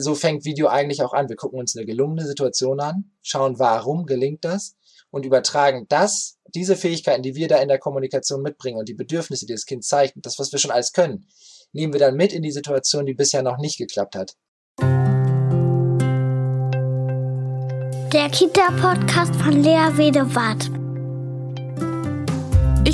[0.00, 1.28] so fängt Video eigentlich auch an.
[1.28, 4.76] Wir gucken uns eine gelungene Situation an, schauen, warum gelingt das
[5.10, 9.46] und übertragen das, diese Fähigkeiten, die wir da in der Kommunikation mitbringen und die Bedürfnisse,
[9.46, 11.26] die das Kind zeigt, das, was wir schon alles können,
[11.72, 14.36] nehmen wir dann mit in die Situation, die bisher noch nicht geklappt hat.
[18.12, 20.79] Der Kita-Podcast von Lea Wedewart.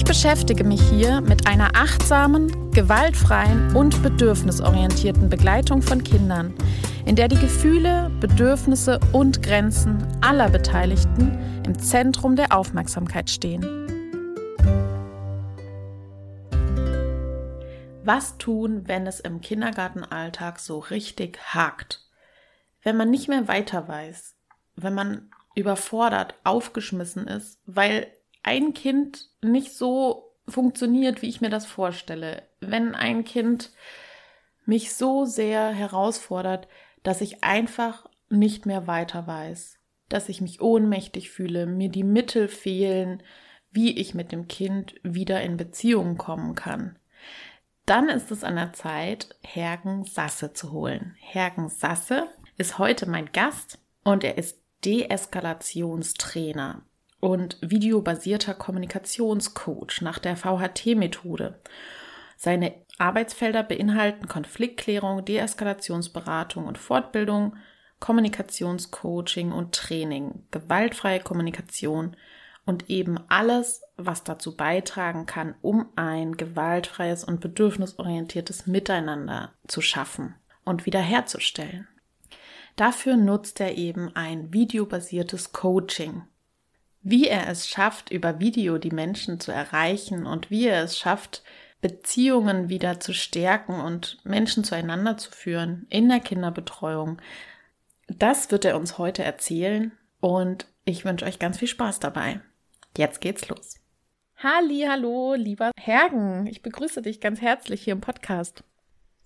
[0.06, 6.54] Ich beschäftige mich hier mit einer achtsamen, gewaltfreien und bedürfnisorientierten Begleitung von Kindern,
[7.06, 13.62] in der die Gefühle, Bedürfnisse und Grenzen aller Beteiligten im Zentrum der Aufmerksamkeit stehen.
[18.04, 22.08] Was tun, wenn es im Kindergartenalltag so richtig hakt?
[22.80, 24.36] Wenn man nicht mehr weiter weiß,
[24.76, 28.06] wenn man überfordert, aufgeschmissen ist, weil
[28.46, 32.44] ein Kind nicht so funktioniert, wie ich mir das vorstelle.
[32.60, 33.72] Wenn ein Kind
[34.64, 36.68] mich so sehr herausfordert,
[37.02, 39.78] dass ich einfach nicht mehr weiter weiß,
[40.08, 43.22] dass ich mich ohnmächtig fühle, mir die Mittel fehlen,
[43.72, 46.98] wie ich mit dem Kind wieder in Beziehung kommen kann.
[47.84, 51.16] Dann ist es an der Zeit, Hergen Sasse zu holen.
[51.18, 56.82] Hergen Sasse ist heute mein Gast und er ist Deeskalationstrainer
[57.26, 61.58] und videobasierter Kommunikationscoach nach der VHT-Methode.
[62.36, 67.56] Seine Arbeitsfelder beinhalten Konfliktklärung, Deeskalationsberatung und Fortbildung,
[67.98, 72.16] Kommunikationscoaching und Training, gewaltfreie Kommunikation
[72.64, 80.36] und eben alles, was dazu beitragen kann, um ein gewaltfreies und bedürfnisorientiertes Miteinander zu schaffen
[80.64, 81.88] und wiederherzustellen.
[82.76, 86.22] Dafür nutzt er eben ein videobasiertes Coaching,
[87.08, 91.44] wie er es schafft, über Video die Menschen zu erreichen und wie er es schafft,
[91.80, 97.22] Beziehungen wieder zu stärken und Menschen zueinander zu führen in der Kinderbetreuung.
[98.08, 102.40] Das wird er uns heute erzählen und ich wünsche euch ganz viel Spaß dabei.
[102.96, 103.76] Jetzt geht's los.
[104.38, 106.48] Halli, hallo, lieber Hergen.
[106.48, 108.64] Ich begrüße dich ganz herzlich hier im Podcast.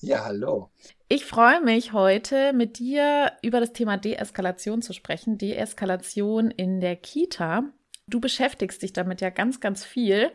[0.03, 0.71] Ja, hallo.
[1.09, 5.37] Ich freue mich heute mit dir über das Thema Deeskalation zu sprechen.
[5.37, 7.65] Deeskalation in der Kita.
[8.07, 10.31] Du beschäftigst dich damit ja ganz, ganz viel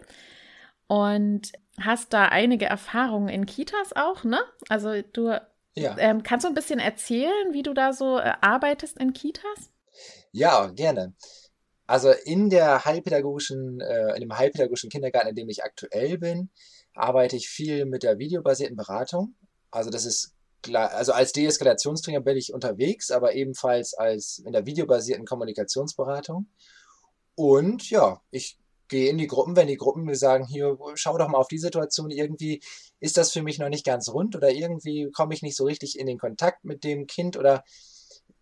[0.85, 4.39] und hast da einige Erfahrungen in Kitas auch, ne?
[4.69, 5.29] Also du
[5.73, 5.97] ja.
[5.97, 9.71] ähm, kannst du ein bisschen erzählen, wie du da so äh, arbeitest in Kitas?
[10.31, 11.15] Ja, gerne.
[11.87, 16.51] Also in der heilpädagogischen, äh, in dem heilpädagogischen Kindergarten, in dem ich aktuell bin,
[16.93, 19.35] arbeite ich viel mit der videobasierten Beratung.
[19.75, 20.31] Also das ist
[20.73, 26.47] also als Deeskalationstrainer bin ich unterwegs, aber ebenfalls als in der videobasierten Kommunikationsberatung.
[27.35, 31.27] Und ja, ich gehe in die Gruppen, wenn die Gruppen mir sagen, hier, schau doch
[31.27, 32.63] mal auf die Situation, irgendwie
[32.99, 35.99] ist das für mich noch nicht ganz rund oder irgendwie komme ich nicht so richtig
[35.99, 37.63] in den Kontakt mit dem Kind oder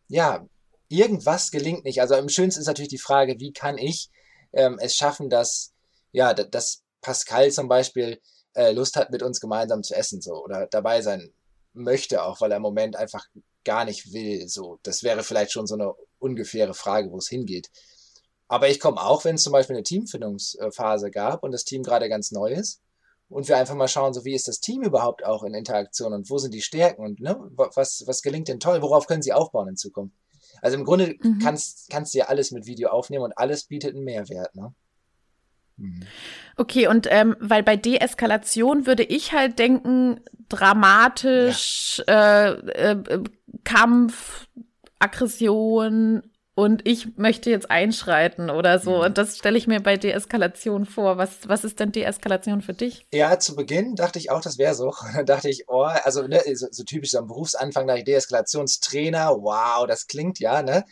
[0.08, 0.46] ja,
[0.88, 2.00] irgendwas gelingt nicht.
[2.00, 4.10] Also am schönsten ist natürlich die Frage, wie kann ich
[4.54, 5.74] ähm, es schaffen, dass,
[6.12, 8.22] ja, dass Pascal zum Beispiel
[8.53, 11.34] äh, Lust hat, mit uns gemeinsam zu essen, so, oder dabei sein
[11.74, 13.25] möchte auch, weil er im Moment einfach
[13.64, 14.80] gar nicht will, so.
[14.84, 17.69] Das wäre vielleicht schon so eine ungefähre Frage, wo es hingeht.
[18.47, 22.09] Aber ich komme auch, wenn es zum Beispiel eine Teamfindungsphase gab und das Team gerade
[22.09, 22.81] ganz neu ist
[23.30, 26.30] und wir einfach mal schauen, so wie ist das Team überhaupt auch in Interaktion und
[26.30, 29.69] wo sind die Stärken und ne, was, was gelingt denn toll, worauf können sie aufbauen
[29.69, 30.16] in Zukunft.
[30.62, 31.40] Also im Grunde mhm.
[31.40, 34.74] kannst, kannst du ja alles mit Video aufnehmen und alles bietet einen Mehrwert, ne?
[35.78, 36.02] Mhm.
[36.56, 42.52] Okay, und ähm, weil bei Deeskalation würde ich halt denken, dramatisch, ja.
[42.52, 43.24] äh, äh,
[43.64, 44.48] Kampf,
[45.00, 46.24] Aggression
[46.56, 48.98] und ich möchte jetzt einschreiten oder so.
[48.98, 49.06] Mhm.
[49.06, 51.18] Und das stelle ich mir bei Deeskalation vor.
[51.18, 53.08] Was, was ist denn Deeskalation für dich?
[53.12, 54.94] Ja, zu Beginn dachte ich auch, das wäre so.
[55.16, 59.30] dann dachte ich, oh, also ne, so, so typisch so am Berufsanfang, da ich Deeskalationstrainer,
[59.42, 60.86] wow, das klingt ja, ne?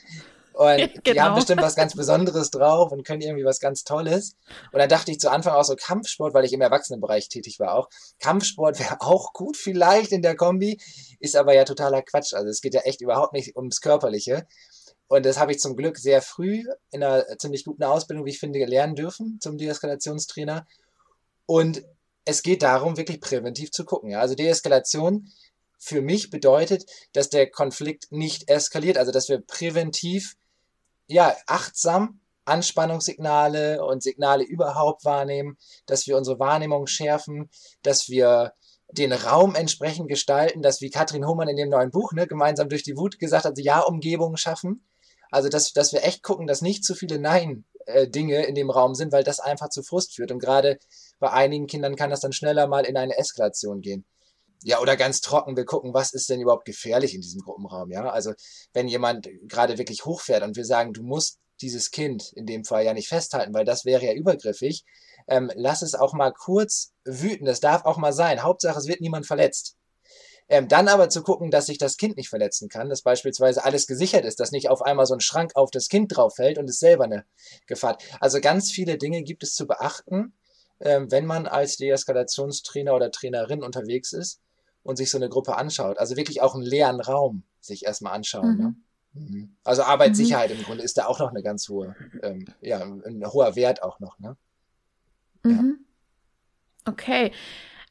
[0.54, 1.00] Und ja, genau.
[1.14, 4.36] die haben bestimmt was ganz Besonderes drauf und können irgendwie was ganz Tolles.
[4.72, 7.76] Und dann dachte ich zu Anfang auch so Kampfsport, weil ich im Erwachsenenbereich tätig war
[7.76, 7.90] auch.
[8.20, 10.80] Kampfsport wäre auch gut vielleicht in der Kombi,
[11.20, 12.34] ist aber ja totaler Quatsch.
[12.34, 14.48] Also es geht ja echt überhaupt nicht ums Körperliche.
[15.08, 18.40] Und das habe ich zum Glück sehr früh in einer ziemlich guten Ausbildung, wie ich
[18.40, 20.66] finde, lernen dürfen zum Deeskalationstrainer.
[21.46, 21.84] Und
[22.24, 24.12] es geht darum, wirklich präventiv zu gucken.
[24.12, 24.20] Ja?
[24.20, 25.30] Also Deeskalation
[25.78, 30.38] für mich bedeutet, dass der Konflikt nicht eskaliert, also dass wir präventiv
[31.12, 37.50] ja, achtsam Anspannungssignale und Signale überhaupt wahrnehmen, dass wir unsere Wahrnehmung schärfen,
[37.84, 38.54] dass wir
[38.92, 42.84] den Raum entsprechend gestalten, dass wie Katrin Hohmann in dem neuen Buch, ne, gemeinsam durch
[42.84, 44.86] die Wut gesagt hat, Ja-Umgebungen schaffen.
[45.30, 49.14] Also, dass, dass wir echt gucken, dass nicht zu viele Nein-Dinge in dem Raum sind,
[49.14, 50.32] weil das einfach zu Frust führt.
[50.32, 50.78] Und gerade
[51.20, 54.06] bei einigen Kindern kann das dann schneller mal in eine Eskalation gehen.
[54.64, 58.10] Ja, oder ganz trocken, wir gucken, was ist denn überhaupt gefährlich in diesem Gruppenraum, ja?
[58.10, 58.34] Also,
[58.74, 62.86] wenn jemand gerade wirklich hochfährt und wir sagen, du musst dieses Kind in dem Fall
[62.86, 64.84] ja nicht festhalten, weil das wäre ja übergriffig,
[65.28, 68.44] ähm, lass es auch mal kurz wüten, das darf auch mal sein.
[68.44, 69.78] Hauptsache, es wird niemand verletzt.
[70.50, 73.88] Ähm, dann aber zu gucken, dass sich das Kind nicht verletzen kann, dass beispielsweise alles
[73.88, 76.70] gesichert ist, dass nicht auf einmal so ein Schrank auf das Kind drauf fällt und
[76.70, 77.26] es selber eine
[77.68, 77.98] Gefahr.
[78.20, 80.34] Also ganz viele Dinge gibt es zu beachten,
[80.82, 84.42] ähm, wenn man als Deeskalationstrainer oder Trainerin unterwegs ist
[84.84, 85.98] und sich so eine Gruppe anschaut.
[85.98, 88.58] Also wirklich auch einen leeren Raum sich erstmal anschauen.
[88.58, 88.76] Ne?
[89.14, 89.40] Mhm.
[89.40, 89.50] Ne?
[89.64, 90.58] Also Arbeitssicherheit mhm.
[90.58, 94.00] im Grunde ist da auch noch eine ganz hohe, ähm, ja, ein hoher Wert auch
[94.00, 94.20] noch.
[94.20, 94.38] Ne?
[95.44, 95.80] Mhm.
[96.86, 96.92] Ja.
[96.92, 97.32] Okay.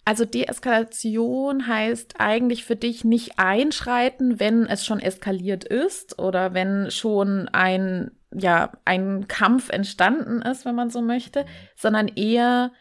[0.04, 6.90] Also Deeskalation heißt eigentlich für dich nicht einschreiten, wenn es schon eskaliert ist oder wenn
[6.90, 11.48] schon ein, ja, ein Kampf entstanden ist, wenn man so möchte, mhm.
[11.76, 12.72] sondern eher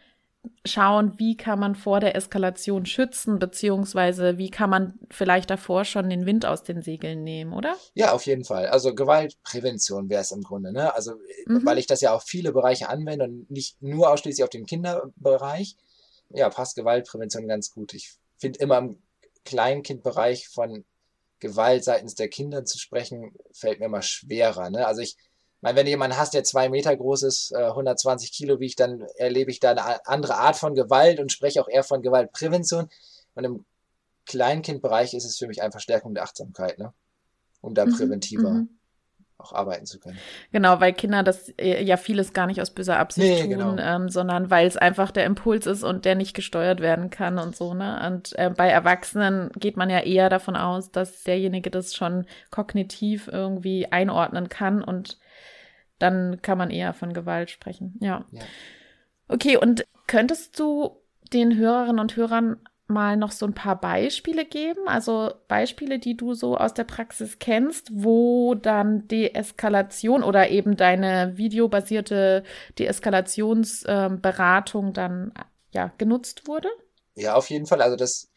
[0.65, 6.09] schauen, wie kann man vor der Eskalation schützen, beziehungsweise wie kann man vielleicht davor schon
[6.09, 7.75] den Wind aus den Segeln nehmen, oder?
[7.93, 8.67] Ja, auf jeden Fall.
[8.67, 10.93] Also Gewaltprävention wäre es im Grunde, ne?
[10.93, 11.13] Also,
[11.45, 11.65] mhm.
[11.65, 15.75] weil ich das ja auf viele Bereiche anwende und nicht nur ausschließlich auf den Kinderbereich,
[16.29, 17.93] ja, passt Gewaltprävention ganz gut.
[17.93, 19.01] Ich finde immer im
[19.45, 20.85] Kleinkindbereich von
[21.39, 24.85] Gewalt seitens der Kinder zu sprechen, fällt mir immer schwerer, ne?
[24.85, 25.17] Also ich
[25.61, 29.01] meine, wenn du jemanden hast, der zwei Meter groß ist, 120 äh, Kilo wiegt, dann
[29.17, 32.89] erlebe ich da eine andere Art von Gewalt und spreche auch eher von Gewaltprävention.
[33.35, 33.65] Und im
[34.25, 36.93] Kleinkindbereich ist es für mich einfach Stärkung der Achtsamkeit, ne?
[37.61, 38.69] um da mhm, präventiver mhm,
[39.37, 40.17] auch arbeiten zu können.
[40.51, 43.75] Genau, weil Kinder das äh, ja vieles gar nicht aus böser Absicht nee, tun, genau.
[43.77, 47.55] ähm, sondern weil es einfach der Impuls ist und der nicht gesteuert werden kann und
[47.55, 47.73] so.
[47.73, 48.01] Ne?
[48.07, 53.27] Und äh, bei Erwachsenen geht man ja eher davon aus, dass derjenige das schon kognitiv
[53.27, 55.17] irgendwie einordnen kann und
[55.99, 57.95] dann kann man eher von Gewalt sprechen.
[57.99, 58.25] Ja.
[58.31, 58.41] ja.
[59.27, 60.97] Okay, und könntest du
[61.33, 62.57] den Hörerinnen und Hörern
[62.87, 64.87] mal noch so ein paar Beispiele geben?
[64.87, 71.37] Also Beispiele, die du so aus der Praxis kennst, wo dann Deeskalation oder eben deine
[71.37, 72.43] videobasierte
[72.79, 75.31] Deeskalationsberatung ähm, dann
[75.71, 76.69] ja genutzt wurde?
[77.13, 77.81] Ja, auf jeden Fall.
[77.81, 78.28] Also das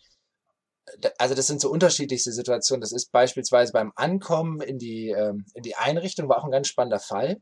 [1.18, 2.80] also das sind so unterschiedlichste Situationen.
[2.80, 6.68] Das ist beispielsweise beim Ankommen in die, ähm, in die Einrichtung, war auch ein ganz
[6.68, 7.40] spannender Fall.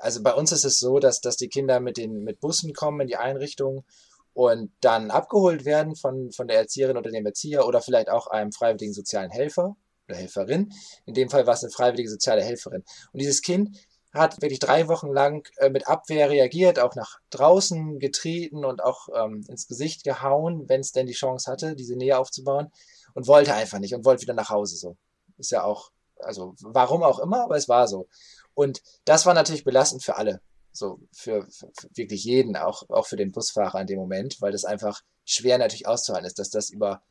[0.00, 3.00] Also bei uns ist es so, dass, dass die Kinder mit den mit Bussen kommen
[3.00, 3.84] in die Einrichtung
[4.32, 8.52] und dann abgeholt werden von, von der Erzieherin oder dem Erzieher oder vielleicht auch einem
[8.52, 9.76] freiwilligen sozialen Helfer
[10.08, 10.72] oder Helferin.
[11.04, 12.84] In dem Fall war es eine freiwillige soziale Helferin.
[13.12, 13.76] Und dieses Kind
[14.16, 19.08] hat wirklich drei Wochen lang äh, mit Abwehr reagiert, auch nach draußen getreten und auch
[19.14, 22.70] ähm, ins Gesicht gehauen, wenn es denn die Chance hatte, diese Nähe aufzubauen
[23.14, 24.96] und wollte einfach nicht und wollte wieder nach Hause so.
[25.38, 28.08] Ist ja auch, also warum auch immer, aber es war so.
[28.54, 30.40] Und das war natürlich belastend für alle.
[30.72, 34.52] So, für, für, für wirklich jeden, auch, auch für den Busfahrer in dem Moment, weil
[34.52, 37.02] das einfach schwer natürlich auszuhalten ist, dass das über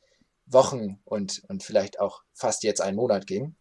[0.46, 3.56] Wochen und, und vielleicht auch fast jetzt einen Monat ging.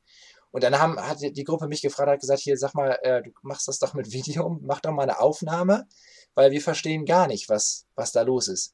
[0.54, 3.32] Und dann haben, hat die Gruppe mich gefragt, hat gesagt, hier, sag mal, äh, du
[3.42, 5.88] machst das doch mit Video, mach doch mal eine Aufnahme,
[6.36, 8.72] weil wir verstehen gar nicht, was, was da los ist.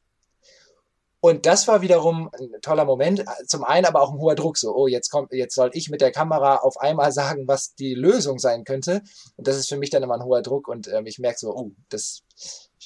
[1.20, 3.24] Und das war wiederum ein toller Moment.
[3.46, 4.58] Zum einen aber auch ein hoher Druck.
[4.58, 7.94] So, oh, jetzt kommt, jetzt soll ich mit der Kamera auf einmal sagen, was die
[7.94, 9.00] Lösung sein könnte.
[9.36, 10.68] Und das ist für mich dann immer ein hoher Druck.
[10.68, 12.24] Und ähm, ich merke so, oh, das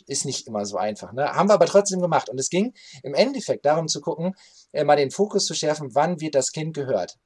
[0.07, 1.13] ist nicht immer so einfach.
[1.13, 1.35] Ne?
[1.35, 2.29] Haben wir aber trotzdem gemacht.
[2.29, 4.37] Und es ging im Endeffekt darum zu gucken,
[4.71, 7.19] äh, mal den Fokus zu schärfen, wann wird das Kind gehört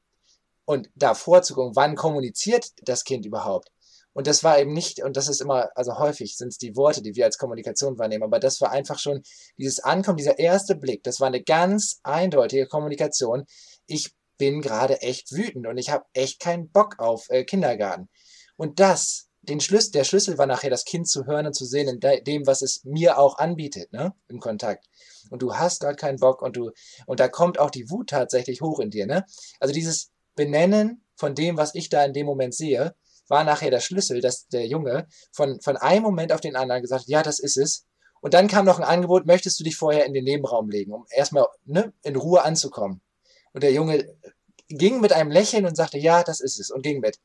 [0.68, 3.70] und davor zu gucken, wann kommuniziert das Kind überhaupt.
[4.12, 7.00] Und das war eben nicht, und das ist immer, also häufig sind es die Worte,
[7.00, 9.22] die wir als Kommunikation wahrnehmen, aber das war einfach schon
[9.56, 13.46] dieses Ankommen, dieser erste Blick, das war eine ganz eindeutige Kommunikation.
[13.86, 18.10] Ich bin gerade echt wütend und ich habe echt keinen Bock auf äh, Kindergarten.
[18.56, 21.88] Und das, den Schlüssel, der Schlüssel war nachher das Kind zu hören und zu sehen
[21.88, 24.84] in de dem, was es mir auch anbietet, ne, im Kontakt.
[25.30, 26.72] Und du hast gerade keinen Bock und du,
[27.06, 29.24] und da kommt auch die Wut tatsächlich hoch in dir, ne.
[29.60, 32.94] Also dieses, Benennen von dem, was ich da in dem Moment sehe,
[33.26, 37.02] war nachher der Schlüssel, dass der Junge von, von einem Moment auf den anderen gesagt
[37.02, 37.84] hat, ja, das ist es.
[38.20, 41.04] Und dann kam noch ein Angebot, möchtest du dich vorher in den Nebenraum legen, um
[41.10, 43.00] erstmal ne, in Ruhe anzukommen.
[43.52, 44.16] Und der Junge
[44.68, 47.18] ging mit einem Lächeln und sagte, ja, das ist es und ging mit.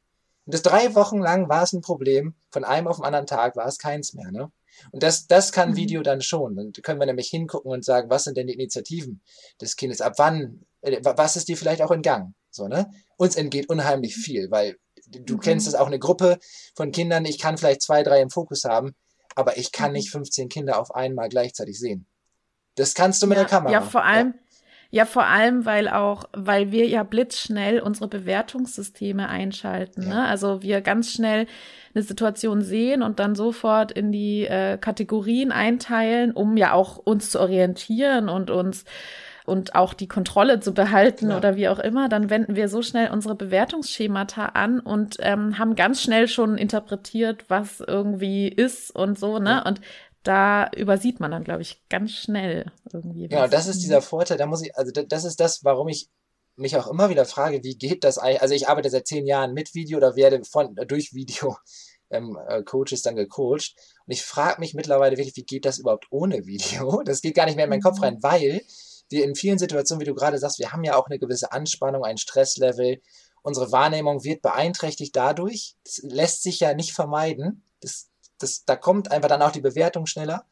[0.46, 2.36] Und das drei Wochen lang war es ein Problem.
[2.52, 4.32] Von einem auf den anderen Tag war es keins mehr.
[4.32, 4.52] Ne?
[4.92, 5.76] Und das, das kann mhm.
[5.76, 6.56] Video dann schon.
[6.56, 9.22] Dann können wir nämlich hingucken und sagen, was sind denn die Initiativen
[9.62, 10.02] des Kindes?
[10.02, 12.34] Ab wann, äh, was ist dir vielleicht auch in Gang?
[12.56, 12.90] So, ne?
[13.18, 15.40] Uns entgeht unheimlich viel, weil du mhm.
[15.40, 16.38] kennst es auch eine Gruppe
[16.76, 18.96] von Kindern, ich kann vielleicht zwei, drei im Fokus haben,
[19.36, 19.98] aber ich kann mhm.
[19.98, 22.06] nicht 15 Kinder auf einmal gleichzeitig sehen.
[22.76, 23.72] Das kannst du mit ja, der Kamera.
[23.72, 24.34] Ja, vor allem,
[24.90, 25.04] ja.
[25.04, 25.06] ja.
[25.06, 30.04] vor allem, weil auch, weil wir ja blitzschnell unsere Bewertungssysteme einschalten.
[30.04, 30.10] Ja.
[30.10, 30.28] Ne?
[30.28, 31.48] Also wir ganz schnell
[31.94, 37.30] eine Situation sehen und dann sofort in die äh, Kategorien einteilen, um ja auch uns
[37.30, 38.86] zu orientieren und uns
[39.46, 41.38] und auch die Kontrolle zu behalten Ja.
[41.38, 45.76] oder wie auch immer, dann wenden wir so schnell unsere Bewertungsschemata an und ähm, haben
[45.76, 49.50] ganz schnell schon interpretiert, was irgendwie ist und so, ne?
[49.50, 49.66] Ja.
[49.68, 49.82] Und
[50.24, 53.28] da übersieht man dann, glaube ich, ganz schnell irgendwie.
[53.28, 56.08] Genau, das ist dieser Vorteil, da muss ich, also da- das ist das, warum ich
[56.56, 59.54] mich auch immer wieder frage, wie geht das eigentlich, also ich arbeite seit zehn Jahren
[59.54, 61.58] mit Video oder werde von, durch Video
[62.12, 63.74] ähm, äh, Coaches dann gecoacht
[64.06, 67.02] und ich frage mich mittlerweile wirklich, wie geht das überhaupt ohne Video?
[67.04, 68.04] Das geht gar nicht mehr in meinen Kopf Mhm.
[68.04, 68.62] rein, weil
[69.10, 72.04] wir in vielen Situationen, wie du gerade sagst, wir haben ja auch eine gewisse Anspannung,
[72.04, 73.02] ein Stresslevel,
[73.42, 79.12] unsere Wahrnehmung wird beeinträchtigt dadurch, das lässt sich ja nicht vermeiden, das, das, da kommt
[79.12, 80.46] einfach dann auch die Bewertung schneller.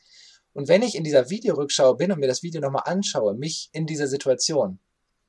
[0.54, 3.86] Und wenn ich in dieser Videorückschau bin und mir das Video nochmal anschaue, mich in
[3.88, 4.80] dieser Situation,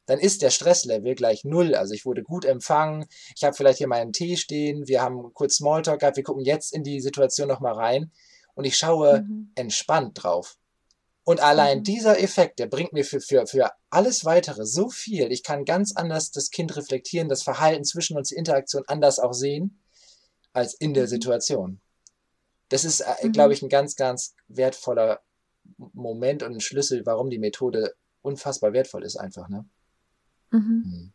[0.06, 1.76] dann ist der Stresslevel gleich null.
[1.76, 5.56] Also ich wurde gut empfangen, ich habe vielleicht hier meinen Tee stehen, wir haben kurz
[5.56, 8.10] Smalltalk gehabt, wir gucken jetzt in die Situation nochmal rein.
[8.54, 9.52] Und ich schaue Mhm.
[9.54, 10.58] entspannt drauf.
[11.24, 11.84] Und allein Mhm.
[11.84, 15.30] dieser Effekt, der bringt mir für, für, für alles weitere so viel.
[15.30, 19.32] Ich kann ganz anders das Kind reflektieren, das Verhalten zwischen uns, die Interaktion anders auch
[19.32, 19.80] sehen,
[20.52, 21.08] als in der Mhm.
[21.08, 21.80] Situation.
[22.70, 23.32] Das ist, äh, Mhm.
[23.32, 25.20] glaube ich, ein ganz, ganz wertvoller
[25.92, 29.64] Moment und ein Schlüssel, warum die Methode unfassbar wertvoll ist, einfach, ne?
[30.50, 30.82] Mhm.
[30.84, 31.12] Hm.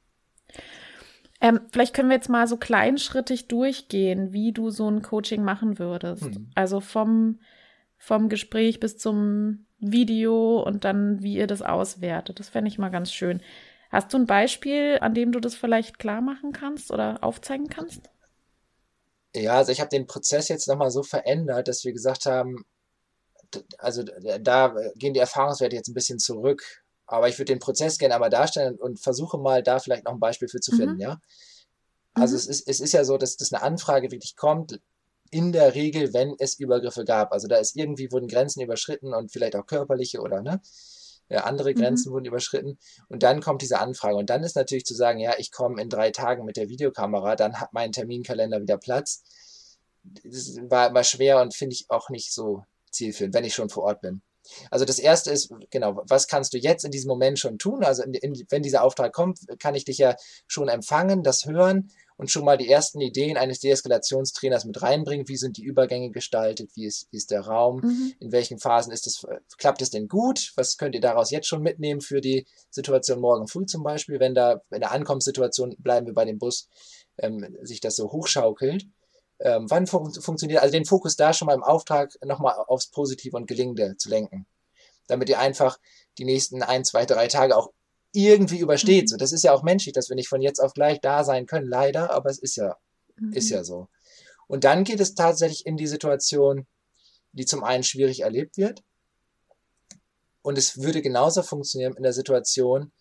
[1.40, 5.78] Ähm, vielleicht können wir jetzt mal so kleinschrittig durchgehen, wie du so ein Coaching machen
[5.78, 6.24] würdest.
[6.24, 6.50] Mhm.
[6.56, 7.40] Also vom,
[7.98, 12.40] vom Gespräch bis zum Video und dann, wie ihr das auswertet.
[12.40, 13.42] Das fände ich mal ganz schön.
[13.92, 18.10] Hast du ein Beispiel, an dem du das vielleicht klar machen kannst oder aufzeigen kannst?
[19.34, 22.66] Ja, also ich habe den Prozess jetzt nochmal so verändert, dass wir gesagt haben,
[23.78, 24.04] also
[24.42, 26.84] da gehen die Erfahrungswerte jetzt ein bisschen zurück.
[27.06, 30.20] Aber ich würde den Prozess gerne einmal darstellen und versuche mal da vielleicht noch ein
[30.20, 30.78] Beispiel für zu Mhm.
[30.78, 31.20] finden, ja?
[32.14, 32.36] Also Mhm.
[32.36, 34.80] es ist, es ist ja so, dass, dass eine Anfrage wirklich kommt,
[35.32, 37.32] in der Regel, wenn es Übergriffe gab.
[37.32, 40.62] Also da ist irgendwie wurden Grenzen überschritten und vielleicht auch körperliche oder ne,
[41.30, 41.76] ja, andere Mhm.
[41.76, 42.78] Grenzen wurden überschritten.
[43.10, 44.16] Und dann kommt diese Anfrage.
[44.16, 47.36] Und dann ist natürlich zu sagen, ja, ich komme in drei Tagen mit der Videokamera,
[47.36, 49.24] dann hat mein Terminkalender wieder Platz.
[50.04, 53.84] Das war immer schwer und finde ich auch nicht so zielführend, wenn ich schon vor
[53.84, 54.22] Ort bin.
[54.72, 57.84] Also das erste ist, genau, was kannst du jetzt in diesem Moment schon tun?
[57.84, 60.16] Also in, in, wenn dieser Auftrag kommt, kann ich dich ja
[60.48, 65.28] schon empfangen, das hören und schon mal die ersten Ideen eines Deeskalationstrainers mit reinbringen.
[65.28, 66.72] Wie sind die Übergänge gestaltet?
[66.76, 67.82] Wie ist, wie ist der Raum?
[67.82, 68.14] Mhm.
[68.20, 69.26] In welchen Phasen ist es,
[69.58, 70.52] klappt es denn gut?
[70.56, 74.34] Was könnt ihr daraus jetzt schon mitnehmen für die Situation morgen früh zum Beispiel, wenn
[74.34, 76.68] da in der Ankommenssituation bleiben wir bei dem Bus,
[77.20, 78.88] ähm, sich das so hochschaukelt?
[79.40, 83.38] Ähm, wann fun funktioniert, also den Fokus da schon mal im Auftrag nochmal aufs Positive
[83.38, 84.48] und Gelingende zu lenken.
[85.06, 85.78] Damit ihr einfach
[86.18, 87.72] die nächsten ein, zwei, drei Tage auch
[88.14, 89.04] irgendwie übersteht.
[89.04, 89.08] Mhm.
[89.08, 91.46] So, das ist ja auch menschlich, dass wir nicht von jetzt auf gleich da sein
[91.46, 92.78] können, leider, aber es ist ja
[93.20, 93.34] Mhm.
[93.34, 93.90] ist ja so.
[94.48, 96.68] Und dann geht es tatsächlich in die Situation,
[97.32, 98.84] die zum einen schwierig erlebt wird.
[100.42, 102.92] Und es würde genauso funktionieren in der Situation,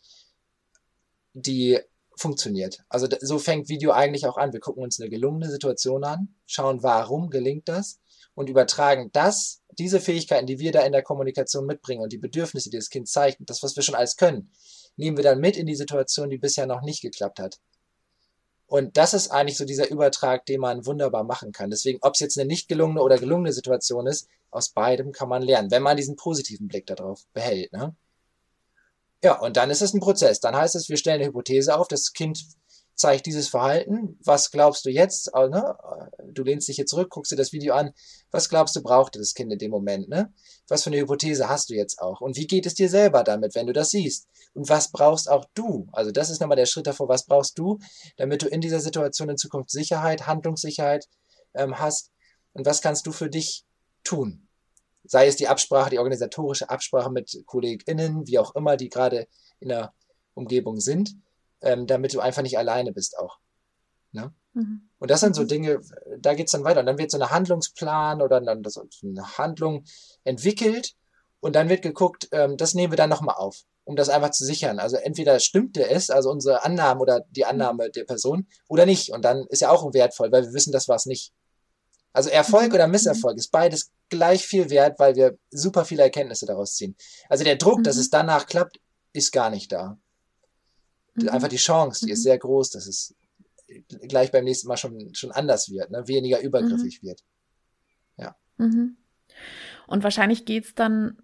[1.32, 1.78] die
[2.16, 2.82] funktioniert.
[2.88, 4.52] Also so fängt Video eigentlich auch an.
[4.52, 8.00] Wir gucken uns eine gelungene Situation an, schauen, warum gelingt das
[8.34, 12.70] und übertragen das, diese Fähigkeiten, die wir da in der Kommunikation mitbringen und die Bedürfnisse,
[12.70, 14.50] die das Kind zeigt, das, was wir schon alles können,
[14.96, 17.58] nehmen wir dann mit in die Situation, die bisher noch nicht geklappt hat.
[18.66, 21.70] Und das ist eigentlich so dieser Übertrag, den man wunderbar machen kann.
[21.70, 25.42] Deswegen, ob es jetzt eine nicht gelungene oder gelungene Situation ist, aus beidem kann man
[25.42, 27.72] lernen, wenn man diesen positiven Blick darauf behält.
[27.72, 27.94] Ne?
[29.22, 30.40] Ja, und dann ist es ein Prozess.
[30.40, 32.44] Dann heißt es, wir stellen eine Hypothese auf, das Kind
[32.96, 34.18] zeigt dieses Verhalten.
[34.24, 35.30] Was glaubst du jetzt?
[35.34, 35.76] Äh, Ne?
[36.32, 37.92] Du lehnst dich hier zurück, guckst dir das Video an.
[38.30, 40.08] Was glaubst du, brauchte das Kind in dem Moment?
[40.08, 40.32] Ne?
[40.66, 42.20] Was für eine Hypothese hast du jetzt auch?
[42.20, 44.26] Und wie geht es dir selber damit, wenn du das siehst?
[44.54, 45.88] Und was brauchst auch du?
[45.92, 47.08] Also das ist nochmal der Schritt davor.
[47.08, 47.78] Was brauchst du,
[48.16, 51.06] damit du in dieser Situation in Zukunft Sicherheit, Handlungssicherheit
[51.54, 52.10] ähm, hast?
[52.54, 53.64] Und was kannst du für dich
[54.02, 54.48] tun?
[55.04, 59.28] Sei es die Absprache, die organisatorische Absprache mit KollegInnen, wie auch immer, die gerade
[59.60, 59.92] in der
[60.34, 61.14] Umgebung sind,
[61.62, 63.38] ähm, damit du einfach nicht alleine bist auch.
[64.12, 64.32] Ne?
[64.54, 64.88] Mhm.
[64.98, 65.48] Und das sind so Mhm.
[65.48, 65.80] Dinge,
[66.18, 66.80] da geht's dann weiter.
[66.80, 69.84] Und dann wird so eine Handlungsplan oder dann das, eine Handlung
[70.24, 70.94] entwickelt
[71.40, 74.44] und dann wird geguckt, ähm, das nehmen wir dann nochmal auf, um das einfach zu
[74.44, 74.78] sichern.
[74.78, 79.12] Also entweder stimmte es, also unsere Annahme oder die Annahme der Person, oder nicht.
[79.12, 81.32] Und dann ist ja auch wertvoll, weil wir wissen, das war es nicht.
[82.12, 82.74] Also Erfolg Mhm.
[82.74, 86.96] oder Misserfolg ist beides gleich viel wert, weil wir super viele Erkenntnisse daraus ziehen.
[87.28, 88.00] Also der Druck, dass Mhm.
[88.00, 88.80] es danach klappt,
[89.12, 89.98] ist gar nicht da.
[91.16, 91.28] Mhm.
[91.28, 92.22] Einfach die Chance, die ist Mhm.
[92.24, 93.14] sehr groß, dass es
[94.08, 96.06] gleich beim nächsten Mal schon, schon anders wird, ne?
[96.06, 97.22] weniger übergriffig wird.
[98.58, 98.96] Mhm.
[99.86, 101.18] Und wahrscheinlich geht's dann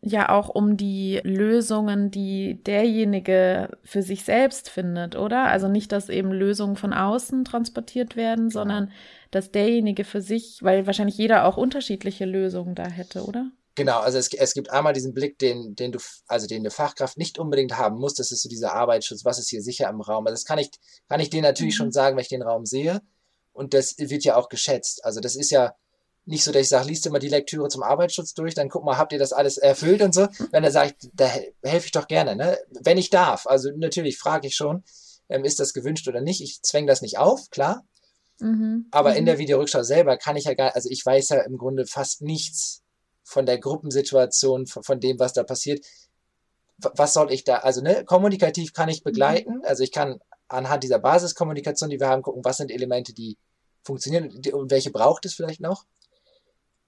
[0.00, 5.44] ja auch um die Lösungen, die derjenige für sich selbst findet, oder?
[5.44, 8.90] Also nicht, dass eben Lösungen von außen transportiert werden, sondern
[9.30, 13.50] dass derjenige für sich, weil wahrscheinlich jeder auch unterschiedliche Lösungen da hätte, oder?
[13.76, 17.18] Genau, also es, es gibt einmal diesen Blick, den, den du, also den eine Fachkraft
[17.18, 18.14] nicht unbedingt haben muss.
[18.14, 20.26] Das ist so dieser Arbeitsschutz, was ist hier sicher im Raum.
[20.26, 20.70] Also das kann ich,
[21.08, 21.78] kann ich dir natürlich mhm.
[21.78, 23.02] schon sagen, wenn ich den Raum sehe.
[23.52, 25.04] Und das wird ja auch geschätzt.
[25.04, 25.74] Also das ist ja
[26.26, 28.96] nicht so, dass ich sage, liest mal die Lektüre zum Arbeitsschutz durch, dann guck mal,
[28.96, 30.28] habt ihr das alles erfüllt und so.
[30.52, 31.26] Wenn er sagt, da
[31.62, 32.58] helfe ich doch gerne, ne?
[32.80, 33.46] Wenn ich darf.
[33.46, 34.84] Also natürlich frage ich schon,
[35.28, 36.40] ähm, ist das gewünscht oder nicht.
[36.40, 37.84] Ich zwänge das nicht auf, klar.
[38.40, 38.86] Mhm.
[38.90, 39.16] Aber mhm.
[39.16, 42.22] in der Videorückschau selber kann ich ja gar, also ich weiß ja im Grunde fast
[42.22, 42.83] nichts
[43.24, 45.84] von der Gruppensituation, von, von dem, was da passiert.
[46.78, 49.64] Was soll ich da, also ne, kommunikativ kann ich begleiten, mhm.
[49.64, 53.38] also ich kann anhand dieser Basiskommunikation, die wir haben, gucken, was sind Elemente, die
[53.82, 55.84] funktionieren und welche braucht es vielleicht noch.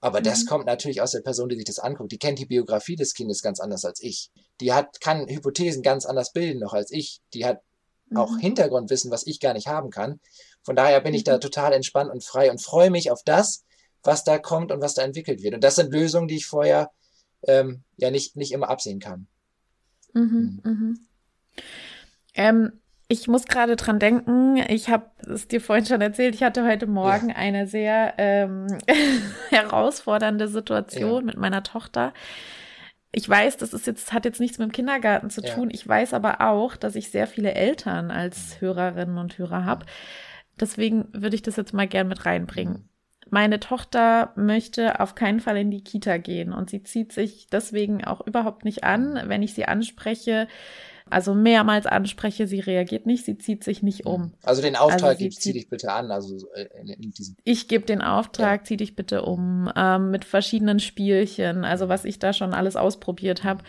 [0.01, 0.25] Aber mhm.
[0.25, 2.13] das kommt natürlich aus der Person, die sich das anguckt.
[2.13, 4.31] Die kennt die Biografie des Kindes ganz anders als ich.
[4.61, 7.21] Die hat, kann Hypothesen ganz anders bilden noch als ich.
[7.35, 7.61] Die hat
[8.09, 8.19] mhm.
[8.19, 10.21] auch Hintergrundwissen, was ich gar nicht haben kann.
[10.63, 11.41] Von daher bin ich da mhm.
[11.41, 13.65] total entspannt und frei und freue mich auf das,
[14.07, 15.55] was da kommt und was da entwickelt wird.
[15.55, 16.91] Und das sind Lösungen, die ich vorher
[17.47, 19.27] ähm, ja nicht, nicht immer absehen kann.
[20.13, 20.71] Mhm, mhm.
[20.71, 20.99] mhm.
[22.35, 22.73] Ähm,
[23.09, 26.87] ich muss gerade dran denken, ich habe es dir vorhin schon erzählt, ich hatte heute
[26.87, 27.37] Morgen ja.
[27.37, 28.67] eine sehr ähm,
[29.51, 31.27] herausfordernde Situation ja.
[31.27, 32.13] mit meiner Tochter.
[33.13, 35.71] Ich weiß, das ist jetzt, hat jetzt nichts mit dem Kindergarten zu tun.
[35.71, 35.75] Ja.
[35.75, 39.87] Ich weiß aber auch, dass ich sehr viele Eltern als Hörerinnen und Hörer habe.
[40.61, 42.89] Deswegen würde ich das jetzt mal gern mit reinbringen
[43.31, 48.05] meine Tochter möchte auf keinen Fall in die Kita gehen und sie zieht sich deswegen
[48.05, 50.47] auch überhaupt nicht an, wenn ich sie anspreche.
[51.09, 54.33] Also mehrmals anspreche, sie reagiert nicht, sie zieht sich nicht um.
[54.43, 56.11] Also den Auftrag also zieh dich bitte an.
[56.11, 58.65] Also äh, in, in diesem ich gebe den Auftrag, ja.
[58.65, 63.45] zieh dich bitte um, ähm, mit verschiedenen Spielchen, also was ich da schon alles ausprobiert
[63.45, 63.63] habe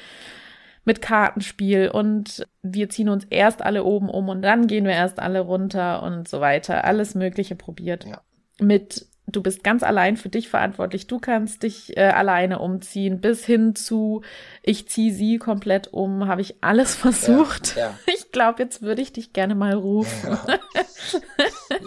[0.87, 5.19] mit Kartenspiel und wir ziehen uns erst alle oben um und dann gehen wir erst
[5.19, 6.85] alle runter und so weiter.
[6.85, 8.05] Alles Mögliche probiert.
[8.05, 8.21] Ja.
[8.59, 11.07] Mit du bist ganz allein für dich verantwortlich.
[11.07, 14.21] Du kannst dich äh, alleine umziehen, bis hin zu,
[14.63, 17.75] ich ziehe sie komplett um, habe ich alles versucht.
[17.75, 17.99] Ja, ja.
[18.27, 20.37] Ich glaube, jetzt würde ich dich gerne mal rufen.
[20.47, 20.59] Ja.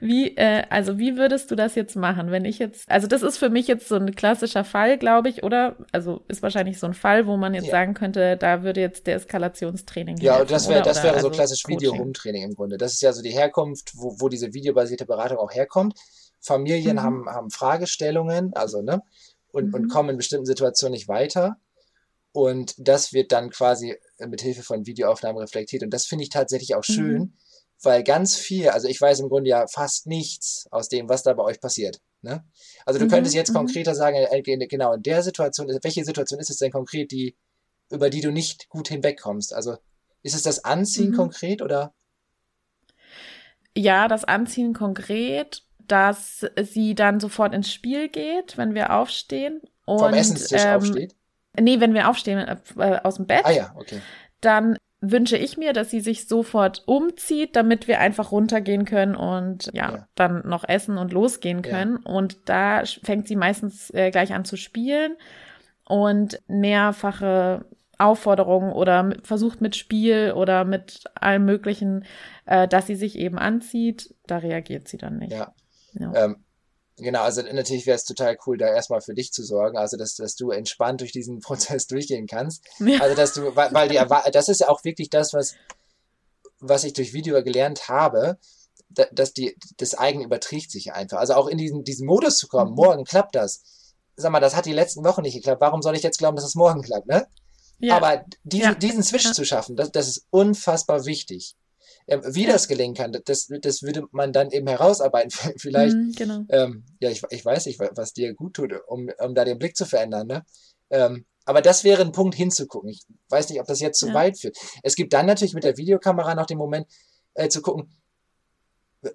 [0.00, 3.38] wie, äh, also wie würdest du das jetzt machen, wenn ich jetzt, also das ist
[3.38, 5.76] für mich jetzt so ein klassischer Fall, glaube ich, oder?
[5.90, 9.16] Also ist wahrscheinlich so ein Fall, wo man jetzt sagen könnte, da würde jetzt der
[9.16, 12.76] Eskalationstraining Ja, helfen, das wäre, das wäre so also klassisch Video-Home-Training im Grunde.
[12.76, 15.94] Das ist ja so die Herkunft, wo, wo diese videobasierte Beratung auch herkommt.
[16.42, 17.02] Familien mhm.
[17.02, 19.02] haben, haben Fragestellungen, also, ne,
[19.52, 19.74] und, mhm.
[19.74, 21.56] und kommen in bestimmten Situationen nicht weiter.
[22.32, 25.82] Und das wird dann quasi mit Hilfe von Videoaufnahmen reflektiert.
[25.82, 27.32] Und das finde ich tatsächlich auch schön, mhm.
[27.82, 31.34] weil ganz viel, also ich weiß im Grunde ja fast nichts aus dem, was da
[31.34, 32.00] bei euch passiert.
[32.22, 32.44] Ne?
[32.86, 33.56] Also du könntest mhm, jetzt mhm.
[33.56, 37.36] konkreter sagen, äh, genau in der Situation, welche Situation ist es denn konkret, die,
[37.90, 39.52] über die du nicht gut hinwegkommst?
[39.52, 39.76] Also
[40.22, 41.16] ist es das Anziehen mhm.
[41.16, 41.92] konkret oder?
[43.76, 49.60] Ja, das Anziehen konkret dass sie dann sofort ins Spiel geht, wenn wir aufstehen.
[49.84, 51.14] Und, Vom Essenstisch ähm, aufsteht?
[51.58, 52.38] Nee, wenn wir aufstehen
[52.78, 53.44] äh, aus dem Bett.
[53.44, 54.00] Ah ja, okay.
[54.40, 59.68] Dann wünsche ich mir, dass sie sich sofort umzieht, damit wir einfach runtergehen können und
[59.74, 60.08] ja, ja.
[60.14, 61.98] dann noch essen und losgehen können.
[62.04, 62.12] Ja.
[62.12, 65.16] Und da fängt sie meistens äh, gleich an zu spielen
[65.84, 67.64] und mehrfache
[67.98, 72.04] Aufforderungen oder versucht mit Spiel oder mit allem Möglichen,
[72.46, 75.32] äh, dass sie sich eben anzieht, da reagiert sie dann nicht.
[75.32, 75.52] Ja,
[75.98, 76.12] ja.
[76.14, 76.44] Ähm,
[76.96, 80.14] genau, also natürlich wäre es total cool, da erstmal für dich zu sorgen, also dass,
[80.14, 82.64] dass du entspannt durch diesen Prozess durchgehen kannst.
[82.78, 83.00] Ja.
[83.00, 84.00] Also dass du, weil, weil die
[84.32, 85.54] das ist ja auch wirklich das, was,
[86.60, 88.38] was ich durch Video gelernt habe,
[89.12, 91.18] dass die, das Eigen überträgt sich einfach.
[91.18, 92.76] Also auch in diesen, diesen Modus zu kommen, mhm.
[92.76, 93.62] morgen klappt das.
[94.16, 95.62] Sag mal, das hat die letzten Wochen nicht geklappt.
[95.62, 97.26] Warum soll ich jetzt glauben, dass es morgen klappt, ne?
[97.78, 97.96] Ja.
[97.96, 98.74] Aber diesen, ja.
[98.74, 99.32] diesen Switch ja.
[99.32, 101.56] zu schaffen, das, das ist unfassbar wichtig.
[102.06, 105.30] Wie das gelingen kann, das, das würde man dann eben herausarbeiten.
[105.56, 106.44] Vielleicht, mm, genau.
[106.48, 109.76] ähm, ja, ich, ich weiß nicht, was dir gut tut, um, um da den Blick
[109.76, 110.26] zu verändern.
[110.26, 110.44] Ne?
[110.90, 112.90] Ähm, aber das wäre ein Punkt hinzugucken.
[112.90, 114.14] Ich weiß nicht, ob das jetzt zu ja.
[114.14, 114.56] weit führt.
[114.82, 116.86] Es gibt dann natürlich mit der Videokamera noch den Moment
[117.34, 117.90] äh, zu gucken,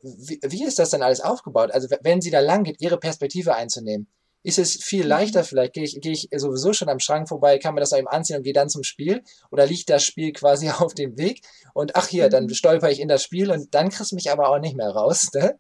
[0.01, 1.71] wie, wie ist das denn alles aufgebaut?
[1.71, 4.07] Also wenn sie da lang geht, ihre Perspektive einzunehmen
[4.43, 5.09] ist es viel mhm.
[5.09, 5.73] leichter vielleicht.
[5.73, 8.43] Gehe ich, gehe ich sowieso schon am Schrank vorbei, kann mir das eben anziehen und
[8.43, 9.23] gehe dann zum Spiel?
[9.51, 11.41] Oder liegt das Spiel quasi auf dem Weg?
[11.73, 12.53] Und ach hier, dann mhm.
[12.53, 15.29] stolper ich in das Spiel und dann kriegst du mich aber auch nicht mehr raus.
[15.33, 15.59] Ne?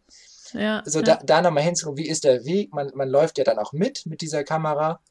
[0.53, 1.05] Ja, so ja.
[1.05, 2.73] da, da nochmal hinzugucken, wie ist der Weg?
[2.73, 5.01] Man, man läuft ja dann auch mit mit dieser Kamera.